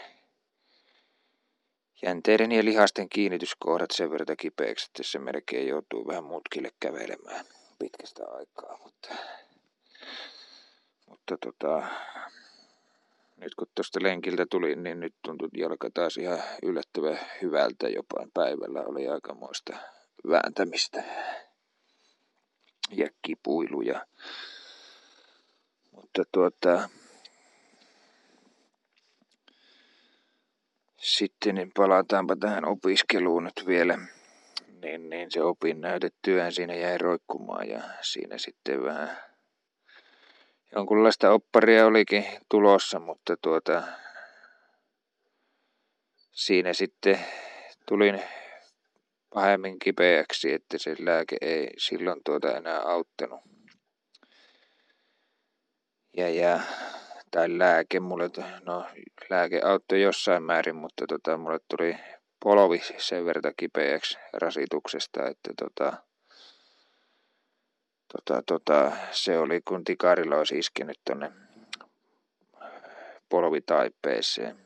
[2.01, 7.45] jänteiden ja lihasten kiinnityskohdat sen verran kipeäksi, että se melkein joutuu vähän mutkille kävelemään
[7.79, 8.77] pitkästä aikaa.
[8.77, 9.15] Mutta,
[11.07, 11.87] mutta tota,
[13.37, 18.81] nyt kun tuosta lenkiltä tuli, niin nyt tuntui jalka taas ihan yllättävän hyvältä jopa päivällä.
[18.81, 19.77] Oli aikamoista
[20.29, 21.03] vääntämistä
[22.91, 24.05] ja kipuiluja.
[25.91, 26.89] Mutta tuota,
[30.97, 33.99] sitten niin palataanpa tähän opiskeluun nyt vielä.
[34.81, 39.17] Niin, niin se opinnäytetyöhän siinä jäi roikkumaan ja siinä sitten vähän
[40.75, 43.83] jonkunlaista opparia olikin tulossa, mutta tuota,
[46.31, 47.19] siinä sitten
[47.85, 48.21] tulin
[49.33, 53.41] pahemmin kipeäksi, että se lääke ei silloin tuota enää auttanut
[56.17, 56.59] ja, ja
[57.31, 58.29] tai lääke, mulle,
[58.65, 58.85] no
[59.29, 61.97] lääke auttoi jossain määrin, mutta tota, mulle tuli
[62.43, 65.93] polvi sen verran kipeäksi rasituksesta, että tota,
[68.13, 71.31] tota, tota, se oli kun tikarilla olisi iskenyt tonne
[73.29, 74.57] polvitaippeeseen.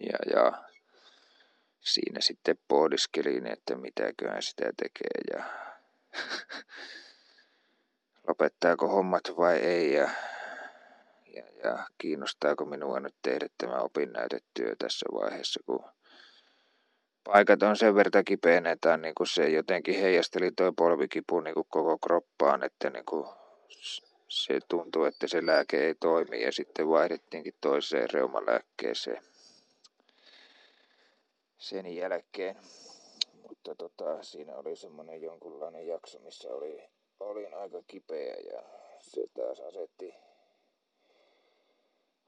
[0.00, 0.65] Ja, ja
[1.86, 5.44] siinä sitten pohdiskelin, että mitäköhän sitä tekee ja
[8.28, 10.10] lopettaako hommat vai ei ja,
[11.26, 15.84] ja, ja kiinnostaako minua nyt tehdä tämä opinnäytetyö tässä vaiheessa, kun
[17.24, 21.66] paikat on sen verran kipeänä, että niin kuin se jotenkin heijasteli tuo polvikipu niin kuin
[21.70, 23.28] koko kroppaan, että niin kuin
[24.28, 29.22] se tuntuu, että se lääke ei toimi ja sitten vaihdettiinkin toiseen reumalääkkeeseen
[31.58, 32.56] sen jälkeen.
[33.48, 36.82] Mutta tota, siinä oli semmoinen jonkunlainen jakso, missä oli
[37.20, 38.62] olin aika kipeä ja
[39.00, 40.14] se taas asetti,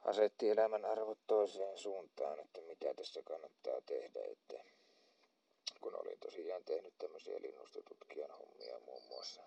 [0.04, 4.64] asetti elämän arvot toiseen suuntaan, että mitä tässä kannattaa tehdä, että
[5.80, 9.42] kun olin tosiaan tehnyt tämmöisiä linnustotutkijan hommia muun muassa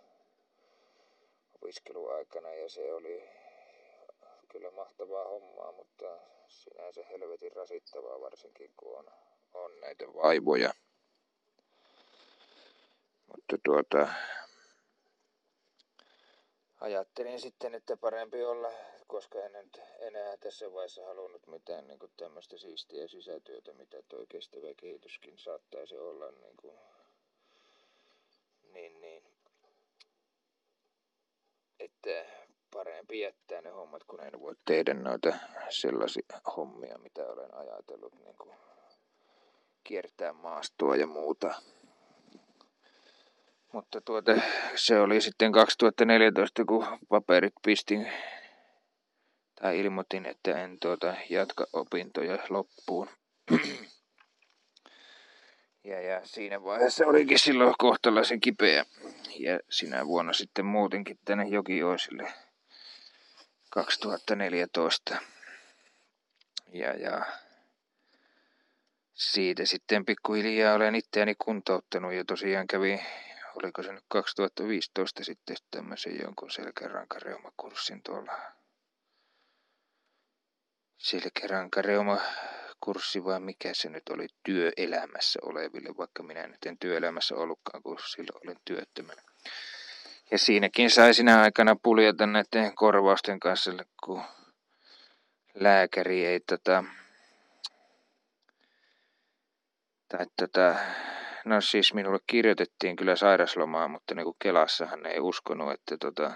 [1.56, 3.30] opiskeluaikana ja se oli
[4.48, 9.12] kyllä mahtavaa hommaa, mutta sinänsä helvetin rasittavaa varsinkin kun on,
[9.54, 10.74] on näitä vaivoja.
[13.28, 14.08] Mutta tuota,
[16.82, 18.72] ajattelin sitten, että parempi olla,
[19.08, 24.26] koska en nyt enää tässä vaiheessa halunnut mitään niin kuin tämmöistä siistiä sisätyötä, mitä tuo
[24.30, 26.32] kestävä kehityskin saattaisi olla.
[26.32, 26.74] Niin, kuin,
[28.74, 29.24] niin, niin
[31.80, 32.26] että
[32.74, 35.34] parempi jättää ne hommat, kun en voi tehdä noita
[35.70, 38.56] sellaisia hommia, mitä olen ajatellut, niin kuin
[39.84, 41.62] kiertää maastoa ja muuta.
[43.74, 44.32] Mutta tuota,
[44.76, 48.12] se oli sitten 2014, kun paperit pistin,
[49.62, 53.10] tai ilmoitin, että en tuota jatka opintoja loppuun.
[55.84, 58.86] ja, ja siinä vaiheessa olikin silloin kohtalaisen kipeä.
[59.40, 62.34] Ja sinä vuonna sitten muutenkin tänne Jokioisille
[63.70, 65.18] 2014.
[66.74, 67.26] Ja, ja
[69.22, 73.02] siitä sitten pikkuhiljaa olen itseäni kuntouttanut ja tosiaan kävi,
[73.56, 78.34] oliko se nyt 2015 sitten tämmöisen jonkun selkärankareumakurssin tuolla
[80.98, 82.18] selkärankareuma
[82.80, 87.98] kurssi vai mikä se nyt oli työelämässä oleville, vaikka minä nyt en työelämässä ollutkaan, kun
[88.08, 89.22] silloin olin työttömänä.
[90.32, 93.72] Ja siinäkin sai sinä aikana puljata näiden korvausten kanssa,
[94.04, 94.24] kun
[95.54, 96.84] lääkäri ei tota,
[100.12, 100.76] tai tota,
[101.46, 106.32] no siis minulle kirjoitettiin kyllä sairaslomaa, mutta niin kuin Kelassahan ei uskonut, että tota,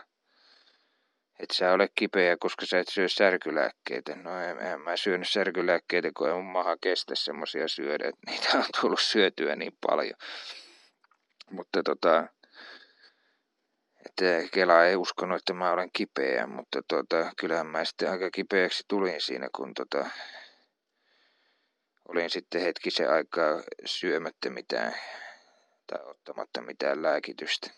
[1.39, 4.15] et sä ole kipeä, koska sä et syö särkylääkkeitä.
[4.15, 8.57] No en, en mä syönyt särkylääkkeitä, kun ei mun maha kestä semmosia syödä, että niitä
[8.57, 10.15] on tullut syötyä niin paljon.
[11.51, 12.27] Mutta tota,
[14.05, 18.83] että Kela ei uskonut, että mä olen kipeä, mutta tota, kyllähän mä sitten aika kipeäksi
[18.87, 20.09] tulin siinä, kun tota,
[22.07, 24.95] olin sitten hetkisen aikaa syömättä mitään
[25.87, 27.69] tai ottamatta mitään lääkitystä.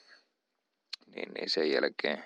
[1.16, 2.24] Niin, niin sen jälkeen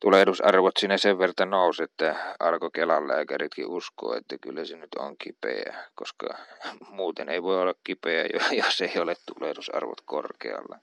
[0.00, 5.16] tulehdusarvot sinne sen verran nousi, että alkoi Kelan lääkäritkin uskoa, että kyllä se nyt on
[5.16, 6.26] kipeä, koska
[6.88, 8.24] muuten ei voi olla kipeä,
[8.64, 10.78] jos ei ole tulehdusarvot korkealla.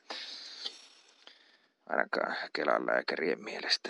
[1.90, 3.90] Ainakaan Kelan lääkärien mielestä.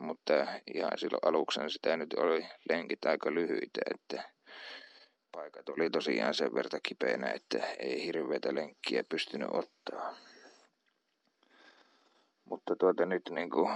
[0.00, 0.34] mutta
[0.74, 4.30] ihan silloin aluksi sitä nyt oli lenkit aika lyhyitä, että
[5.32, 10.16] paikat oli tosiaan sen verta kipeänä, että ei hirveätä lenkkiä pystynyt ottaa.
[12.44, 13.70] Mutta tuota nyt niin kuin,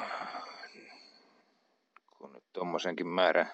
[2.53, 3.47] kun nyt tommosenkin määrä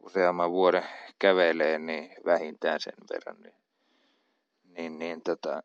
[0.00, 0.84] useamman vuoden
[1.18, 3.54] kävelee, niin vähintään sen verran, niin,
[4.64, 5.62] niin, niin tota,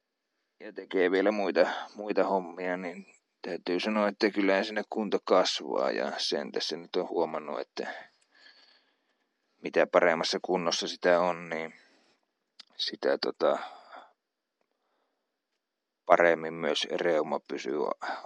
[0.60, 3.06] ja tekee vielä muita, muita hommia, niin
[3.42, 7.88] täytyy sanoa, että kyllä sinne kunto kasvaa ja sen tässä nyt on huomannut, että
[9.62, 11.74] mitä paremmassa kunnossa sitä on, niin
[12.78, 13.60] sitä tota,
[16.12, 17.80] paremmin myös reuma pysyy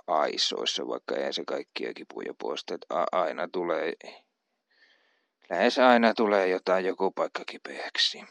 [0.08, 2.78] aisoissa, vaikka ei se kaikkia kipuja poista.
[3.12, 3.94] Aina tulee,
[5.50, 8.24] lähes aina tulee jotain joku paikka kipeäksi.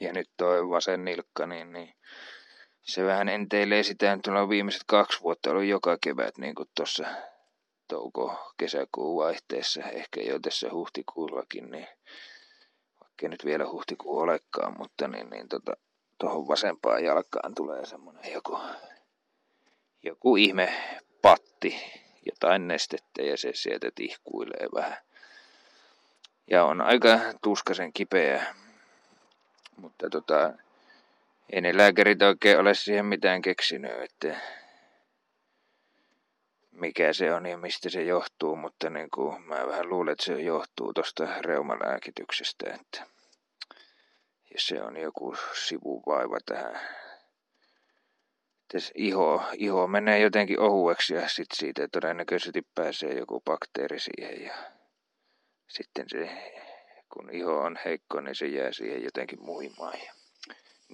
[0.00, 1.94] Ja nyt toi vasen nilkka, niin, niin
[2.82, 7.04] se vähän enteilee sitä, että on viimeiset kaksi vuotta ollut joka kevät niin kuin tuossa
[7.88, 11.88] touko-kesäkuun vaihteessa, ehkä jo tässä huhtikuullakin, niin
[13.00, 15.76] vaikka nyt vielä huhtikuu olekaan, mutta niin, niin tota,
[16.22, 18.58] tuohon vasempaan jalkaan tulee semmoinen joku,
[20.02, 20.72] joku ihme
[21.22, 21.76] patti,
[22.26, 24.96] jotain nestettä ja se sieltä tihkuilee vähän.
[26.50, 28.54] Ja on aika tuskasen kipeä,
[29.76, 30.52] mutta tota,
[31.52, 34.36] ei ne lääkärit oikein ole siihen mitään keksinyt, että
[36.72, 40.40] mikä se on ja mistä se johtuu, mutta niin kuin mä vähän luulen, että se
[40.40, 43.06] johtuu tuosta reumalääkityksestä, että
[44.52, 45.36] ja se on joku
[45.66, 46.80] sivuvaiva tähän.
[48.72, 54.54] Tässä iho, iho menee jotenkin ohueksi ja sitten siitä todennäköisesti pääsee joku bakteeri siihen ja
[55.68, 56.30] sitten se,
[57.12, 59.98] kun iho on heikko, niin se jää siihen jotenkin muhimaan.
[60.06, 60.12] Ja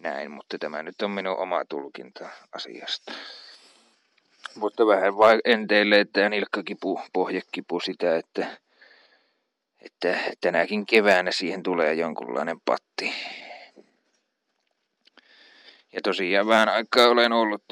[0.01, 3.13] näin, mutta tämä nyt on minun oma tulkinta asiasta.
[4.55, 8.47] Mutta vähän vai enteille, että nilkkakipu, pohjekipu sitä, että,
[9.81, 13.13] että tänäkin keväänä siihen tulee jonkunlainen patti.
[15.99, 17.65] Ja tosiaan vähän aikaa olen ollut,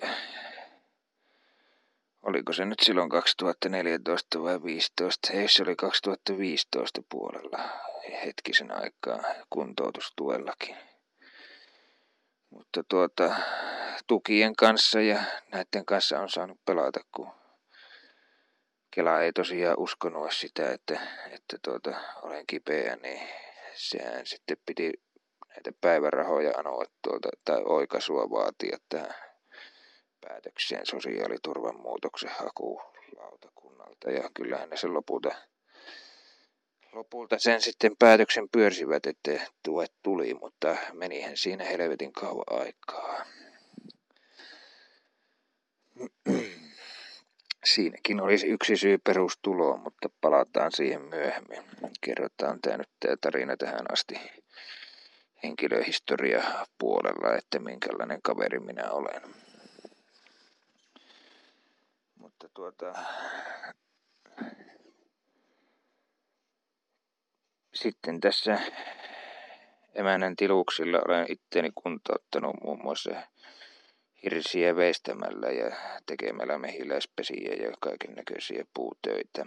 [2.22, 7.58] oliko se nyt silloin 2014 vai 2015, ei se oli 2015 puolella
[8.24, 10.76] hetkisen aikaa kuntoutustuellakin.
[12.50, 13.36] Mutta tuota,
[14.06, 15.20] tukien kanssa ja
[15.52, 17.30] näiden kanssa on saanut pelata, kun
[18.90, 21.00] Kela ei tosiaan uskonut sitä, että,
[21.30, 23.28] että tuota, olen kipeä, niin
[23.74, 25.05] sehän sitten piti
[25.56, 29.14] näitä päivärahoja anoa tuolta, tai oikaisua vaatia tähän
[30.20, 34.10] päätökseen sosiaaliturvan muutoksen hakulautakunnalta.
[34.10, 35.34] Ja kyllähän ne sen lopulta,
[36.92, 39.30] lopulta sen sitten päätöksen pyörsivät, että
[39.62, 43.24] tuet tuli, mutta menihän siinä helvetin kauan aikaa.
[47.64, 51.64] Siinäkin olisi yksi syy perustuloon, mutta palataan siihen myöhemmin.
[52.00, 54.14] Kerrotaan tämä nyt tämä tarina tähän asti
[55.42, 59.22] henkilöhistoria puolella, että minkälainen kaveri minä olen.
[62.14, 62.92] Mutta tuota,
[67.74, 68.60] sitten tässä
[69.94, 73.10] emännän tiluksilla olen itteeni kuntouttanut muun muassa
[74.22, 75.76] hirsiä veistämällä ja
[76.06, 79.46] tekemällä mehiläispesiä ja kaiken näköisiä puutöitä.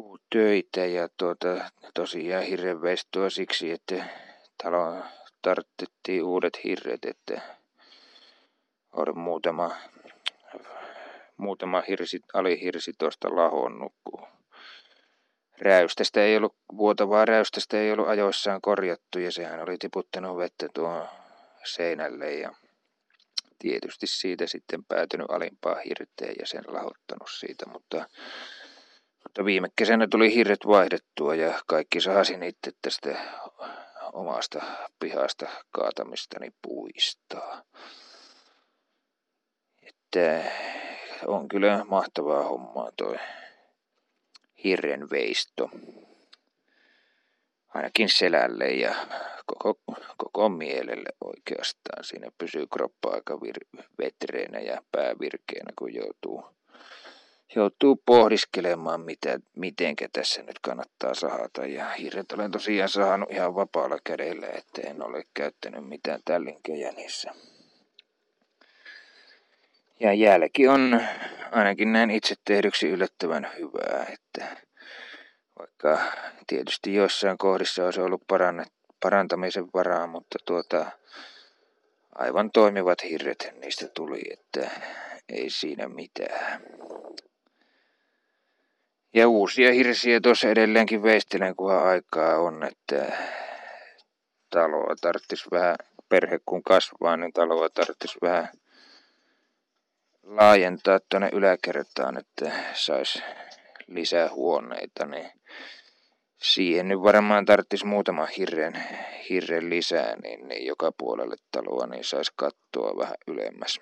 [0.00, 4.04] Puutöitä ja tuota, tosiaan hirrenveistoa siksi, että
[4.62, 5.02] talo
[5.42, 7.40] tarttettiin uudet hirret, että
[8.92, 9.70] oli muutama,
[11.36, 14.26] muutama hirsi, alihirsi tuosta lahonnut, kun
[15.60, 21.08] räystästä ei ollut, vuotavaa räystästä ei ollut ajoissaan korjattu ja sehän oli tiputtanut vettä tuohon
[21.64, 22.52] seinälle ja
[23.58, 28.06] tietysti siitä sitten päätynyt alimpaa hirteen ja sen lahottanut siitä, mutta,
[29.22, 33.16] mutta viime kesänä tuli hirret vaihdettua ja kaikki saasin itse tästä
[34.12, 34.62] omasta
[34.98, 37.62] pihasta kaatamistani puistaa.
[39.82, 40.42] Että
[41.26, 43.16] on kyllä mahtavaa hommaa toi
[44.64, 45.70] hirrenveisto
[47.74, 48.94] ainakin selälle ja
[49.46, 49.80] koko,
[50.16, 52.04] koko mielelle oikeastaan.
[52.04, 56.44] Siinä pysyy kroppa aika vir- vetreenä ja pää virkeänä, kun joutuu,
[57.54, 61.66] joutuu pohdiskelemaan, mitä, mitenkä tässä nyt kannattaa sahata.
[61.66, 67.34] Ja hirret olen tosiaan saanut ihan vapaalla kädellä, että en ole käyttänyt mitään tällinkejä niissä.
[70.00, 71.00] Ja jälki on
[71.50, 74.56] ainakin näin itse tehdyksi yllättävän hyvää, että
[75.58, 75.98] vaikka
[76.46, 78.72] tietysti joissain kohdissa olisi ollut parannet,
[79.02, 80.86] parantamisen varaa, mutta tuota,
[82.14, 84.70] aivan toimivat hirret niistä tuli, että
[85.28, 86.62] ei siinä mitään.
[89.14, 93.12] Ja uusia hirsiä tuossa edelleenkin veistelen, kunhan aikaa on, että
[94.50, 95.76] taloa tarvitsisi vähän,
[96.08, 98.48] perhe kun kasvaa, niin taloa tarvitsisi vähän
[100.22, 103.22] laajentaa tuonne yläkertaan, että saisi
[103.86, 105.30] lisää huoneita, niin
[106.36, 108.84] siihen nyt varmaan tarvitsisi muutama hirren,
[109.30, 113.80] hirren lisää, niin, niin joka puolelle taloa niin saisi kattoa vähän ylemmäs.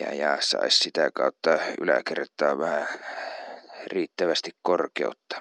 [0.00, 2.88] Ja, ja saisi sitä kautta yläkertaa vähän
[3.86, 5.40] riittävästi korkeutta.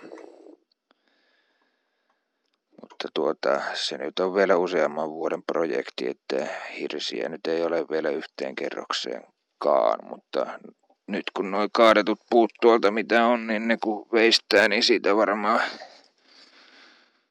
[2.81, 6.47] Mutta tuota, se nyt on vielä useamman vuoden projekti, että
[6.79, 10.59] hirsiä nyt ei ole vielä yhteen kerrokseenkaan, mutta
[11.07, 15.61] nyt kun noin kaadetut puut tuolta mitä on, niin ne kun veistää, niin siitä varmaan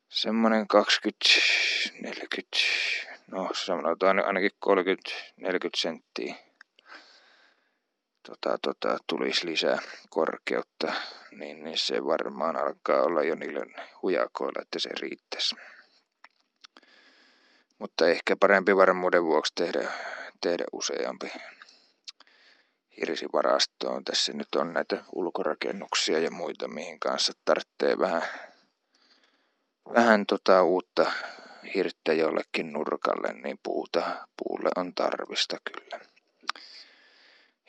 [0.08, 1.18] semmonen 20,
[2.02, 2.56] 40,
[3.30, 5.44] no sanotaan ainakin 30-40
[5.76, 6.49] senttiä
[8.31, 9.78] tota, tota, tulisi lisää
[10.11, 10.93] korkeutta,
[11.31, 13.66] niin, niin se varmaan alkaa olla jo niille
[14.03, 15.57] hujakoilla, että se riittäisi.
[17.78, 19.93] Mutta ehkä parempi varmuuden vuoksi tehdä,
[20.41, 21.33] tehdä useampi
[23.01, 24.05] hirsivarastoon.
[24.05, 28.22] Tässä nyt on näitä ulkorakennuksia ja muita, mihin kanssa tarvitsee vähän,
[29.95, 31.12] vähän tota uutta
[31.74, 36.05] hirttä jollekin nurkalle, niin puuta, puulle on tarvista kyllä.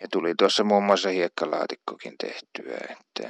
[0.02, 3.30] Ja tuli tuossa muun muassa hiekkalaatikkokin tehtyä, että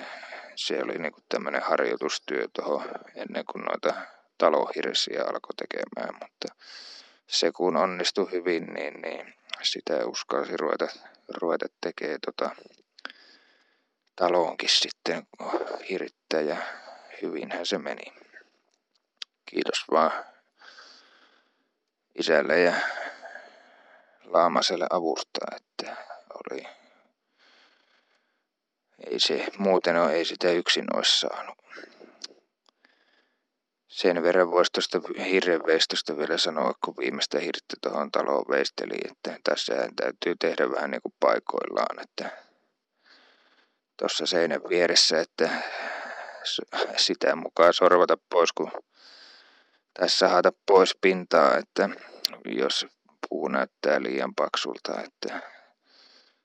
[0.56, 3.94] se oli niinku tämmöinen harjoitustyö tuohon ennen kuin noita
[4.38, 6.56] talohirsiä alkoi tekemään, mutta
[7.28, 10.88] se kun onnistui hyvin, niin, niin sitä uskalsi ruveta,
[11.42, 12.56] ruveta tekemään tota,
[14.16, 15.28] taloonkin sitten
[15.90, 16.58] hirttä ja
[17.22, 18.14] hyvinhän se meni.
[19.46, 20.12] Kiitos vaan
[22.16, 22.74] isälle ja
[24.24, 26.11] Laamaselle avusta, että
[26.52, 26.68] oli.
[29.12, 31.58] Ei se muuten ole, ei sitä yksin olisi saanut.
[33.88, 39.74] Sen verran voisi tuosta hirrenveistosta vielä sanoa, kun viimeistä hirttä tuohon taloon veisteli, että tässä
[39.96, 42.32] täytyy tehdä vähän niin kuin paikoillaan, että
[43.98, 45.50] tuossa seinän vieressä, että
[46.98, 48.72] sitä mukaan sorvata pois, kun
[49.94, 51.90] tässä haata pois pintaa, että
[52.46, 52.88] jos
[53.30, 55.42] puu näyttää liian paksulta, että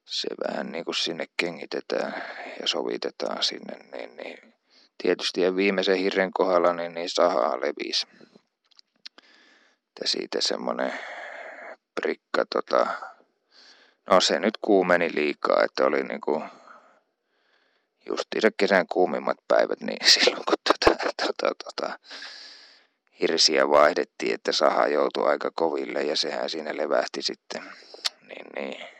[0.06, 2.24] se vähän niin kuin sinne kengitetään
[2.60, 4.54] ja sovitetaan sinne, niin, niin
[5.02, 8.06] tietysti ja viimeisen hirren kohdalla niin, niin sahaa levisi.
[10.00, 10.92] Ja siitä semmonen
[11.94, 12.86] prikka tota,
[14.10, 16.42] no se nyt kuumeni liikaa, että oli niinku
[18.06, 20.96] justiinsa kesän kuumimmat päivät, niin silloin kun tota,
[21.26, 21.98] tota, tota,
[23.20, 27.62] hirsiä vaihdettiin, että saha joutui aika koville ja sehän siinä levähti sitten,
[28.28, 28.95] niin, niin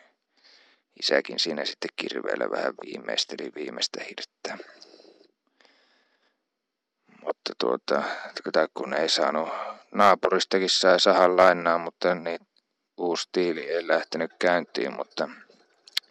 [1.00, 4.58] isäkin siinä sitten kirveellä vähän viimeisteli viimeistä hirttä.
[7.22, 8.02] Mutta tuota,
[8.74, 9.48] kun ei saanut
[9.94, 12.40] naapuristakin sai sahan lainaa, mutta niin
[12.96, 15.28] uusi tiili ei lähtenyt käyntiin, mutta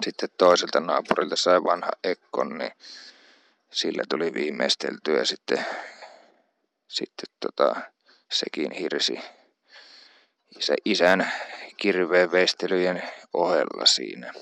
[0.03, 2.71] sitten toiselta naapurilta sai vanha ekkon, niin
[3.71, 5.65] sillä tuli viimeisteltyä sitten,
[6.87, 7.75] sitten tota,
[8.31, 9.19] sekin hirsi
[10.59, 11.31] isä, isän
[11.77, 14.33] kirveen veistelyjen ohella siinä.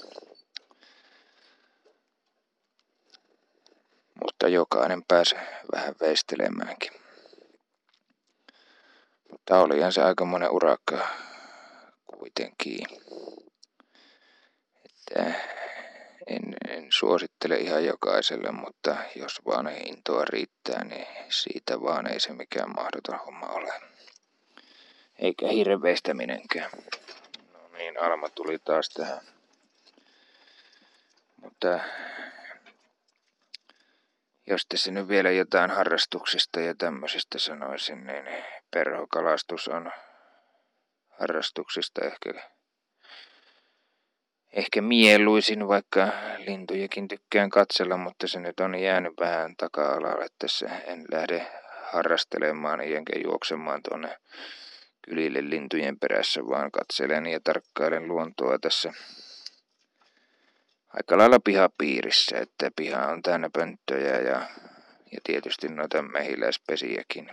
[4.23, 5.35] Mutta jokainen pääsi
[5.75, 6.91] vähän veistelemäänkin.
[9.31, 11.07] Mutta olihan se aika monen urakka
[12.05, 12.87] kuitenkin.
[14.85, 15.33] Että
[16.27, 22.33] en, en suosittele ihan jokaiselle, mutta jos vaan intoa riittää, niin siitä vaan ei se
[22.33, 23.73] mikään mahdoton homma ole.
[25.19, 26.71] Eikä hirveistäminenkään.
[27.53, 29.21] No niin, Alma tuli taas tähän.
[31.41, 31.79] Mutta
[34.47, 38.25] jos tässä nyt vielä jotain harrastuksista ja tämmöisistä sanoisin, niin
[38.71, 39.91] perhokalastus on
[41.09, 42.49] harrastuksista ehkä,
[44.53, 50.69] ehkä mieluisin, vaikka lintujakin tykkään katsella, mutta se nyt on jäänyt vähän taka-alalle tässä.
[50.85, 51.47] En lähde
[51.83, 54.17] harrastelemaan enkä juoksemaan tuonne
[55.01, 58.93] kylille lintujen perässä, vaan katselen ja tarkkailen luontoa tässä
[60.93, 64.49] aika lailla pihapiirissä, että piha on täynnä pönttöjä ja,
[65.11, 67.31] ja tietysti noita mehiläispesiäkin.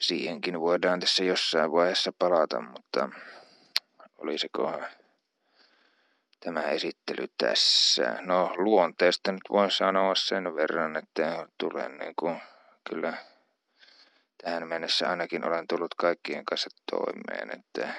[0.00, 3.08] Siihenkin voidaan tässä jossain vaiheessa palata, mutta
[4.18, 4.80] olisiko
[6.40, 8.18] tämä esittely tässä.
[8.20, 12.40] No luonteesta nyt voin sanoa sen verran, että tulen niin kuin,
[12.90, 13.12] kyllä
[14.44, 17.94] tähän mennessä ainakin olen tullut kaikkien kanssa toimeen, että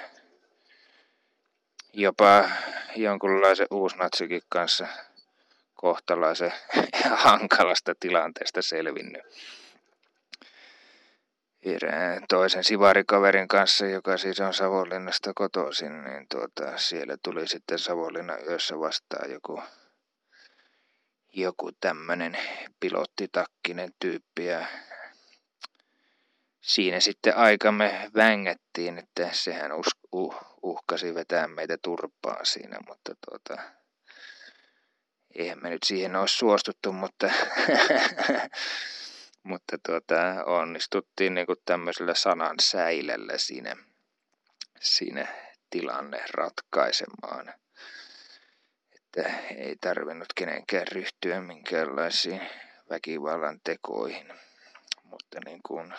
[1.93, 2.49] jopa
[2.95, 4.87] jonkunlaisen uusnatsikin kanssa
[5.73, 6.53] kohtalaisen
[7.25, 9.23] hankalasta tilanteesta selvinnyt.
[11.63, 18.45] Erään toisen sivarikaverin kanssa, joka siis on Savonlinnasta kotoisin, niin tuota, siellä tuli sitten Savonlinnan
[18.47, 19.63] yössä vastaan joku,
[21.33, 22.37] joku tämmöinen
[22.79, 24.65] pilottitakkinen tyyppi ja
[26.61, 33.61] siinä sitten aikamme vängättiin, että sehän us, uh, uhkasi vetää meitä turpaan siinä, mutta tuota,
[35.35, 37.31] eihän me nyt siihen olisi suostuttu, mutta
[39.43, 43.75] mutta tuota, onnistuttiin niin kuin tämmöisellä sanan säilellä siinä,
[44.81, 45.27] siinä
[45.69, 47.53] tilanne ratkaisemaan.
[48.95, 52.41] Että ei tarvinnut kenenkään ryhtyä minkäänlaisiin
[52.89, 54.33] väkivallan tekoihin.
[55.03, 55.93] Mutta niin kuin,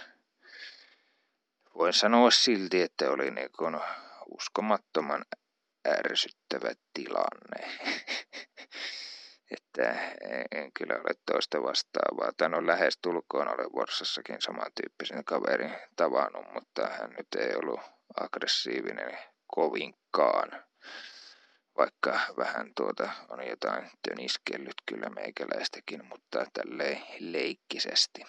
[1.74, 3.80] voin sanoa silti, että oli niin kuin
[4.28, 5.24] uskomattoman
[5.88, 7.78] ärsyttävä tilanne.
[9.50, 9.92] että
[10.50, 12.32] en kyllä ole toista vastaavaa.
[12.36, 17.80] Tai no lähes tulkoon olen Vorsassakin samantyyppisen kaverin tavannut, mutta hän nyt ei ollut
[18.20, 20.64] aggressiivinen kovinkaan.
[21.76, 28.24] Vaikka vähän tuota on jotain töniskellyt kyllä meikäläistäkin, mutta tälleen leikkisesti.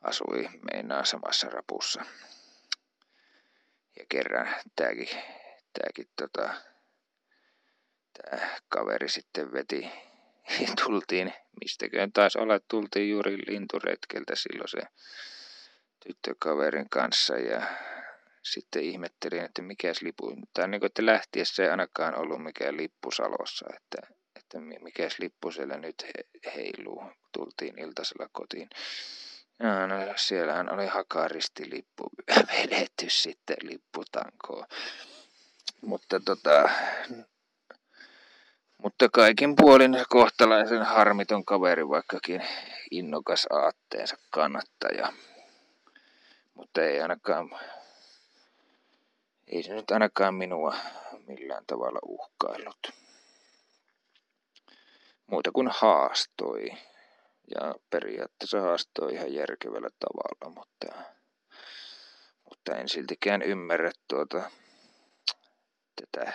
[0.00, 2.04] Asui meinaa samassa rapussa.
[3.96, 5.08] Ja kerran tääkin,
[5.78, 6.54] tääkin tota,
[8.12, 9.90] tämä kaveri sitten veti
[10.84, 14.80] tultiin, mistäköön taas olla, tultiin juuri linturetkeltä silloin se
[16.06, 17.62] tyttökaverin kanssa ja
[18.42, 23.10] sitten ihmettelin, että mikäs lipu, tai niin kuin, että lähtiessä ei ainakaan ollut mikään lippu
[23.10, 28.68] Salossa, että, että mikäs lippu siellä nyt he, heiluu, tultiin iltasella kotiin.
[29.58, 32.10] No, no siellähän oli hakaristilippu
[32.52, 34.66] vedetty sitten lipputankoon.
[35.80, 36.70] Mutta tota,
[38.84, 42.42] mutta kaikin puolin kohtalaisen harmiton kaveri, vaikkakin
[42.90, 45.12] innokas aatteensa kannattaja.
[46.54, 47.50] Mutta ei ainakaan,
[49.46, 50.74] ei se nyt ainakaan minua
[51.26, 52.90] millään tavalla uhkaillut.
[55.26, 56.66] Muuta kuin haastoi.
[57.50, 61.02] Ja periaatteessa haastoi ihan järkevällä tavalla, mutta,
[62.44, 64.50] mutta en siltikään ymmärrä tuota,
[66.00, 66.32] tätä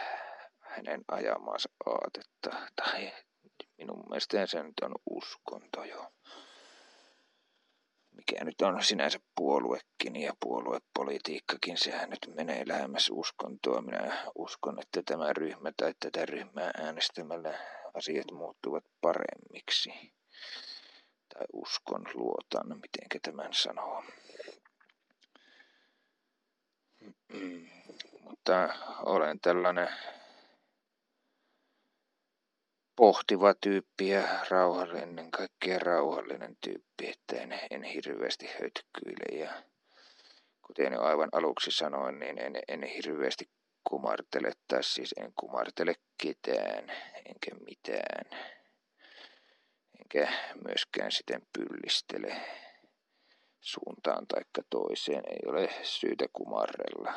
[0.59, 2.49] hänen ajamaansa aatetta.
[2.75, 3.11] Tai
[3.77, 6.11] minun mielestäni se nyt on uskonto jo.
[8.11, 13.81] Mikä nyt on sinänsä puoluekin ja puoluepolitiikkakin, sehän nyt menee lähemmäs uskontoa.
[13.81, 17.59] Minä uskon, että tämä ryhmä tai tätä ryhmää äänestämällä
[17.93, 19.89] asiat muuttuvat paremmiksi.
[21.33, 24.03] Tai uskon, luotan, miten tämän sanoo.
[28.21, 28.69] Mutta
[29.05, 29.89] olen tällainen
[32.95, 39.39] pohtiva tyyppi ja rauhallinen, kaikkea rauhallinen tyyppi, että en, en hirveästi hötkyile.
[39.43, 39.63] Ja
[40.67, 43.49] kuten jo aivan aluksi sanoin, niin en, en hirveästi
[43.83, 46.91] kumartele, tai siis en kumartele ketään,
[47.25, 48.25] enkä mitään,
[50.15, 50.33] enkä
[50.67, 52.41] myöskään sitten pyllistele
[53.61, 57.13] suuntaan taikka toiseen, ei ole syytä kumarrella.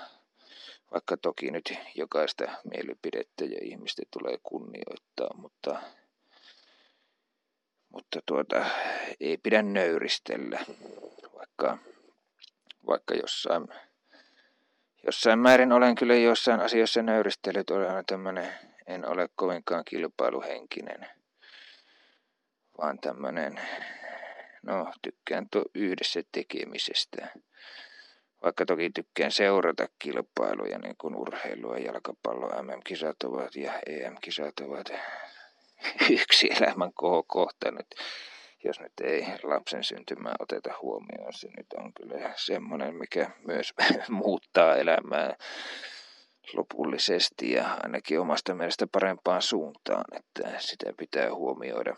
[0.93, 5.83] Vaikka toki nyt jokaista mielipidettä ja ihmistä tulee kunnioittaa, mutta,
[7.89, 8.67] mutta tuota,
[9.21, 10.59] ei pidä nöyristellä,
[11.35, 11.79] vaikka,
[12.87, 13.69] vaikka jossain,
[15.07, 18.55] jossain määrin olen kyllä jossain asioissa nöyristellyt, olen tämmöinen,
[18.87, 21.22] en ole kovinkaan kilpailuhenkinen,
[22.83, 23.61] vaan tämmöinen,
[24.63, 27.29] no tykkään tuo yhdessä tekemisestä
[28.43, 34.87] vaikka toki tykkään seurata kilpailuja, niin kuin urheilua, jalkapallo, MM-kisat ovat ja EM-kisat ovat
[36.23, 36.93] yksi elämän
[37.27, 37.87] kohta nyt.
[38.65, 43.75] Jos nyt ei lapsen syntymää oteta huomioon, se nyt on kyllä semmoinen, mikä myös
[44.09, 45.37] muuttaa elämää
[46.55, 51.97] lopullisesti ja ainakin omasta mielestä parempaan suuntaan, että sitä pitää huomioida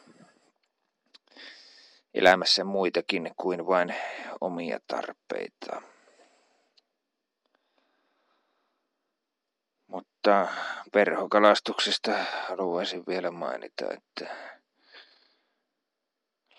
[2.14, 3.94] elämässä muitakin kuin vain
[4.40, 5.82] omia tarpeita.
[9.86, 10.48] Mutta
[10.92, 12.12] perhokalastuksesta
[12.48, 14.34] haluaisin vielä mainita, että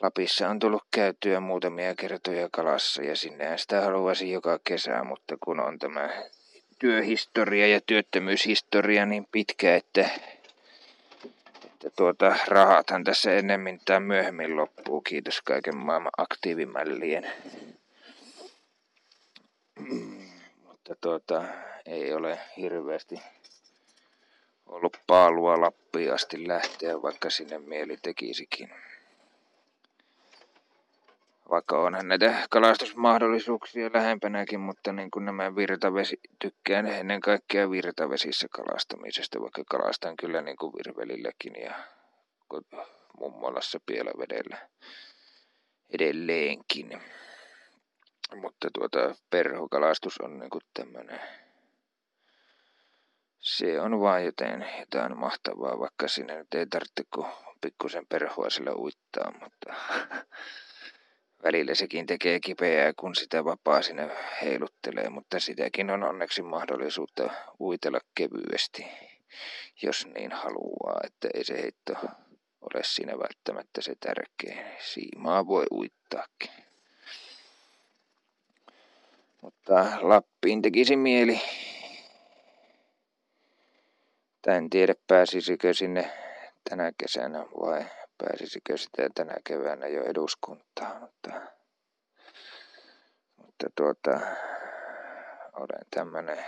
[0.02, 5.60] Lapissa on tullut käytyä muutamia kertoja kalassa ja sinne sitä haluaisin joka kesä, mutta kun
[5.60, 6.10] on tämä
[6.80, 10.10] työhistoria ja työttömyyshistoria niin pitkä, että,
[11.86, 15.02] että tuota, rahathan tässä ennemmin tai myöhemmin loppuu.
[15.02, 17.32] Kiitos kaiken maailman aktiivimällien.
[20.64, 21.44] mutta tuota,
[21.86, 23.16] ei ole hirveästi
[24.66, 28.70] ollut paalua Lappiin asti lähteä, vaikka sinne mieli tekisikin.
[31.50, 39.42] Vaikka onhan näitä kalastusmahdollisuuksia lähempänäkin, mutta niin kuin nämä virtavesi, tykkään ennen kaikkea virtavesissä kalastamisesta,
[39.42, 41.76] vaikka kalastan kyllä niin kuin virvelilläkin ja
[43.20, 44.58] mummolassa pielävedellä
[45.90, 47.02] edelleenkin.
[48.36, 51.20] Mutta tuota perhokalastus on niin kuin tämmöinen
[53.46, 57.28] se on vaan jotain, jotain mahtavaa, vaikka sinne nyt ei tarvitse kuin
[57.62, 59.74] pikkusen perhoa sillä uittaa, mutta
[61.46, 64.10] välillä sekin tekee kipeää, kun sitä vapaa sinne
[64.42, 67.30] heiluttelee, mutta sitäkin on onneksi mahdollisuutta
[67.60, 68.88] uitella kevyesti,
[69.82, 71.94] jos niin haluaa, että ei se heitto
[72.62, 74.66] ole siinä välttämättä se tärkein.
[74.80, 76.52] Siimaa voi uittaakin.
[79.42, 81.42] Mutta Lappiin tekisi mieli
[84.48, 86.12] en tiedä pääsisikö sinne
[86.70, 87.86] tänä kesänä vai
[88.18, 91.32] pääsisikö sitä tänä keväänä jo eduskuntaan, mutta,
[93.38, 94.20] mutta tuota,
[95.54, 96.46] olen tämmöinen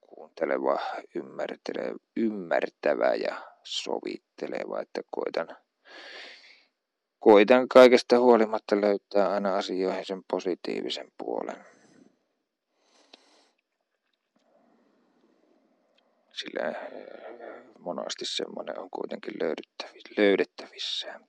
[0.00, 0.78] kuunteleva,
[2.16, 5.56] ymmärtävä ja sovitteleva, että koitan,
[7.18, 11.77] koitan kaikesta huolimatta löytää aina asioihin sen positiivisen puolen.
[16.38, 16.74] Sillä
[17.78, 19.34] monasti semmoinen on kuitenkin
[20.18, 21.20] löydettävissä.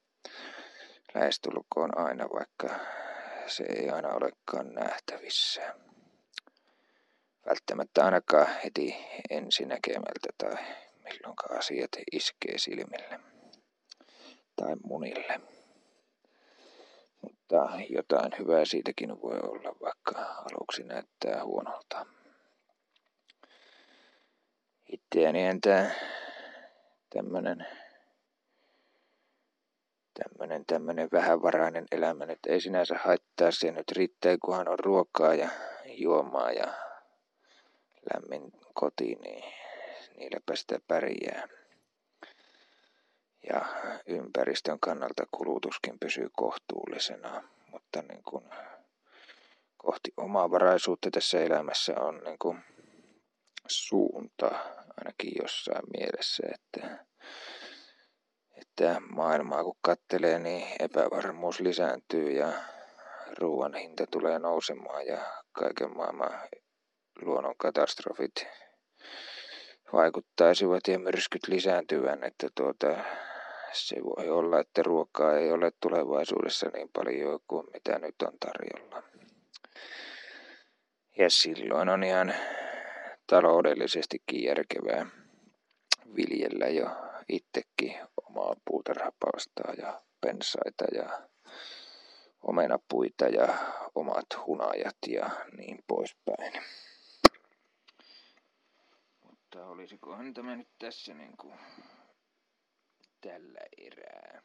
[1.14, 2.80] Lähestulkoon aina, vaikka
[3.48, 5.76] se ei aina olekaan nähtävissä.
[7.46, 8.96] Välttämättä ainakaan heti
[9.30, 10.56] ensinäkemältä tai
[11.04, 13.20] milloinkaan asiat iskee silmille
[14.56, 15.42] tai munille.
[17.22, 22.06] Mutta jotain hyvää siitäkin voi olla, vaikka aluksi näyttää huonolta
[24.90, 25.92] itseäni entä
[27.10, 27.66] tämmönen
[30.24, 33.52] tämmönen, tämmönen vähävarainen elämä nyt ei sinänsä haittaa.
[33.52, 35.50] Se nyt riittää, kunhan on ruokaa ja
[35.86, 36.74] juomaa ja
[38.14, 39.44] lämmin koti, niin
[40.18, 41.48] niilläpä sitä pärjää.
[43.50, 43.66] Ja
[44.06, 48.46] ympäristön kannalta kulutuskin pysyy kohtuullisena, mutta niin kuin
[49.78, 52.64] kohti omavaraisuutta tässä elämässä on niin kuin
[53.70, 54.48] suunta,
[54.98, 57.06] ainakin jossain mielessä, että,
[58.62, 62.54] että maailmaa kun kattelee, niin epävarmuus lisääntyy ja
[63.40, 65.18] ruoan hinta tulee nousemaan ja
[65.52, 66.40] kaiken maailman
[67.22, 68.48] luonnonkatastrofit
[69.94, 72.88] vaikuttaisivat ja myrskyt lisääntyvän, että tuota,
[73.74, 79.04] se voi olla, että ruokaa ei ole tulevaisuudessa niin paljon kuin mitä nyt on tarjolla.
[81.18, 82.34] Ja silloin on ihan
[83.30, 85.06] taloudellisestikin järkevää
[86.16, 86.90] viljellä jo
[87.30, 87.96] itsekin
[88.30, 91.28] omaa puutarhapalstaa ja pensaita ja
[92.42, 93.58] omenapuita ja
[93.96, 96.54] omat hunajat ja niin poispäin.
[99.24, 101.60] Mutta olisikohan tämä nyt tässä niin kuin
[103.22, 104.42] tällä erää.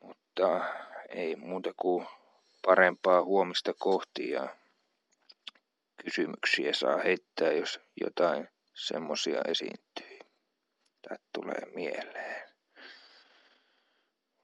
[0.00, 0.64] Mutta
[1.08, 2.06] ei muuta kuin
[2.66, 4.56] parempaa huomista kohti ja
[6.04, 10.18] kysymyksiä saa heittää, jos jotain semmosia esiintyy
[11.08, 12.50] tai tulee mieleen.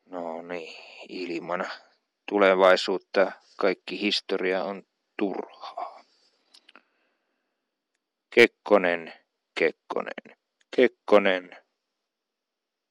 [0.07, 0.77] No niin,
[1.09, 1.71] ilman
[2.29, 4.83] tulevaisuutta kaikki historia on
[5.17, 6.05] turhaa.
[8.31, 9.13] Kekkonen,
[9.55, 10.37] Kekkonen,
[10.77, 11.57] Kekkonen,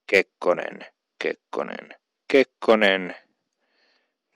[0.07, 0.85] Kekkonen,
[1.19, 1.95] Kekkonen,
[2.27, 3.24] Kekkonen.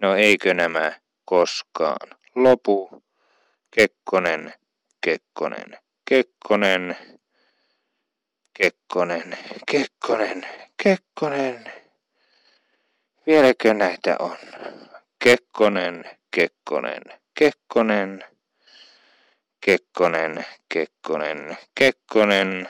[0.01, 0.91] No eikö nämä
[1.25, 3.03] koskaan lopu?
[3.71, 4.53] Kekkonen,
[5.01, 5.77] Kekkonen,
[6.09, 6.97] Kekkonen,
[8.53, 9.37] Kekkonen,
[9.71, 10.45] Kekkonen,
[10.83, 11.71] Kekkonen.
[13.27, 14.37] Vieläkö näitä on?
[15.23, 17.01] Kekkonen, Kekkonen,
[17.39, 18.23] Kekkonen,
[19.61, 22.69] Kekkonen, Kekkonen, Kekkonen.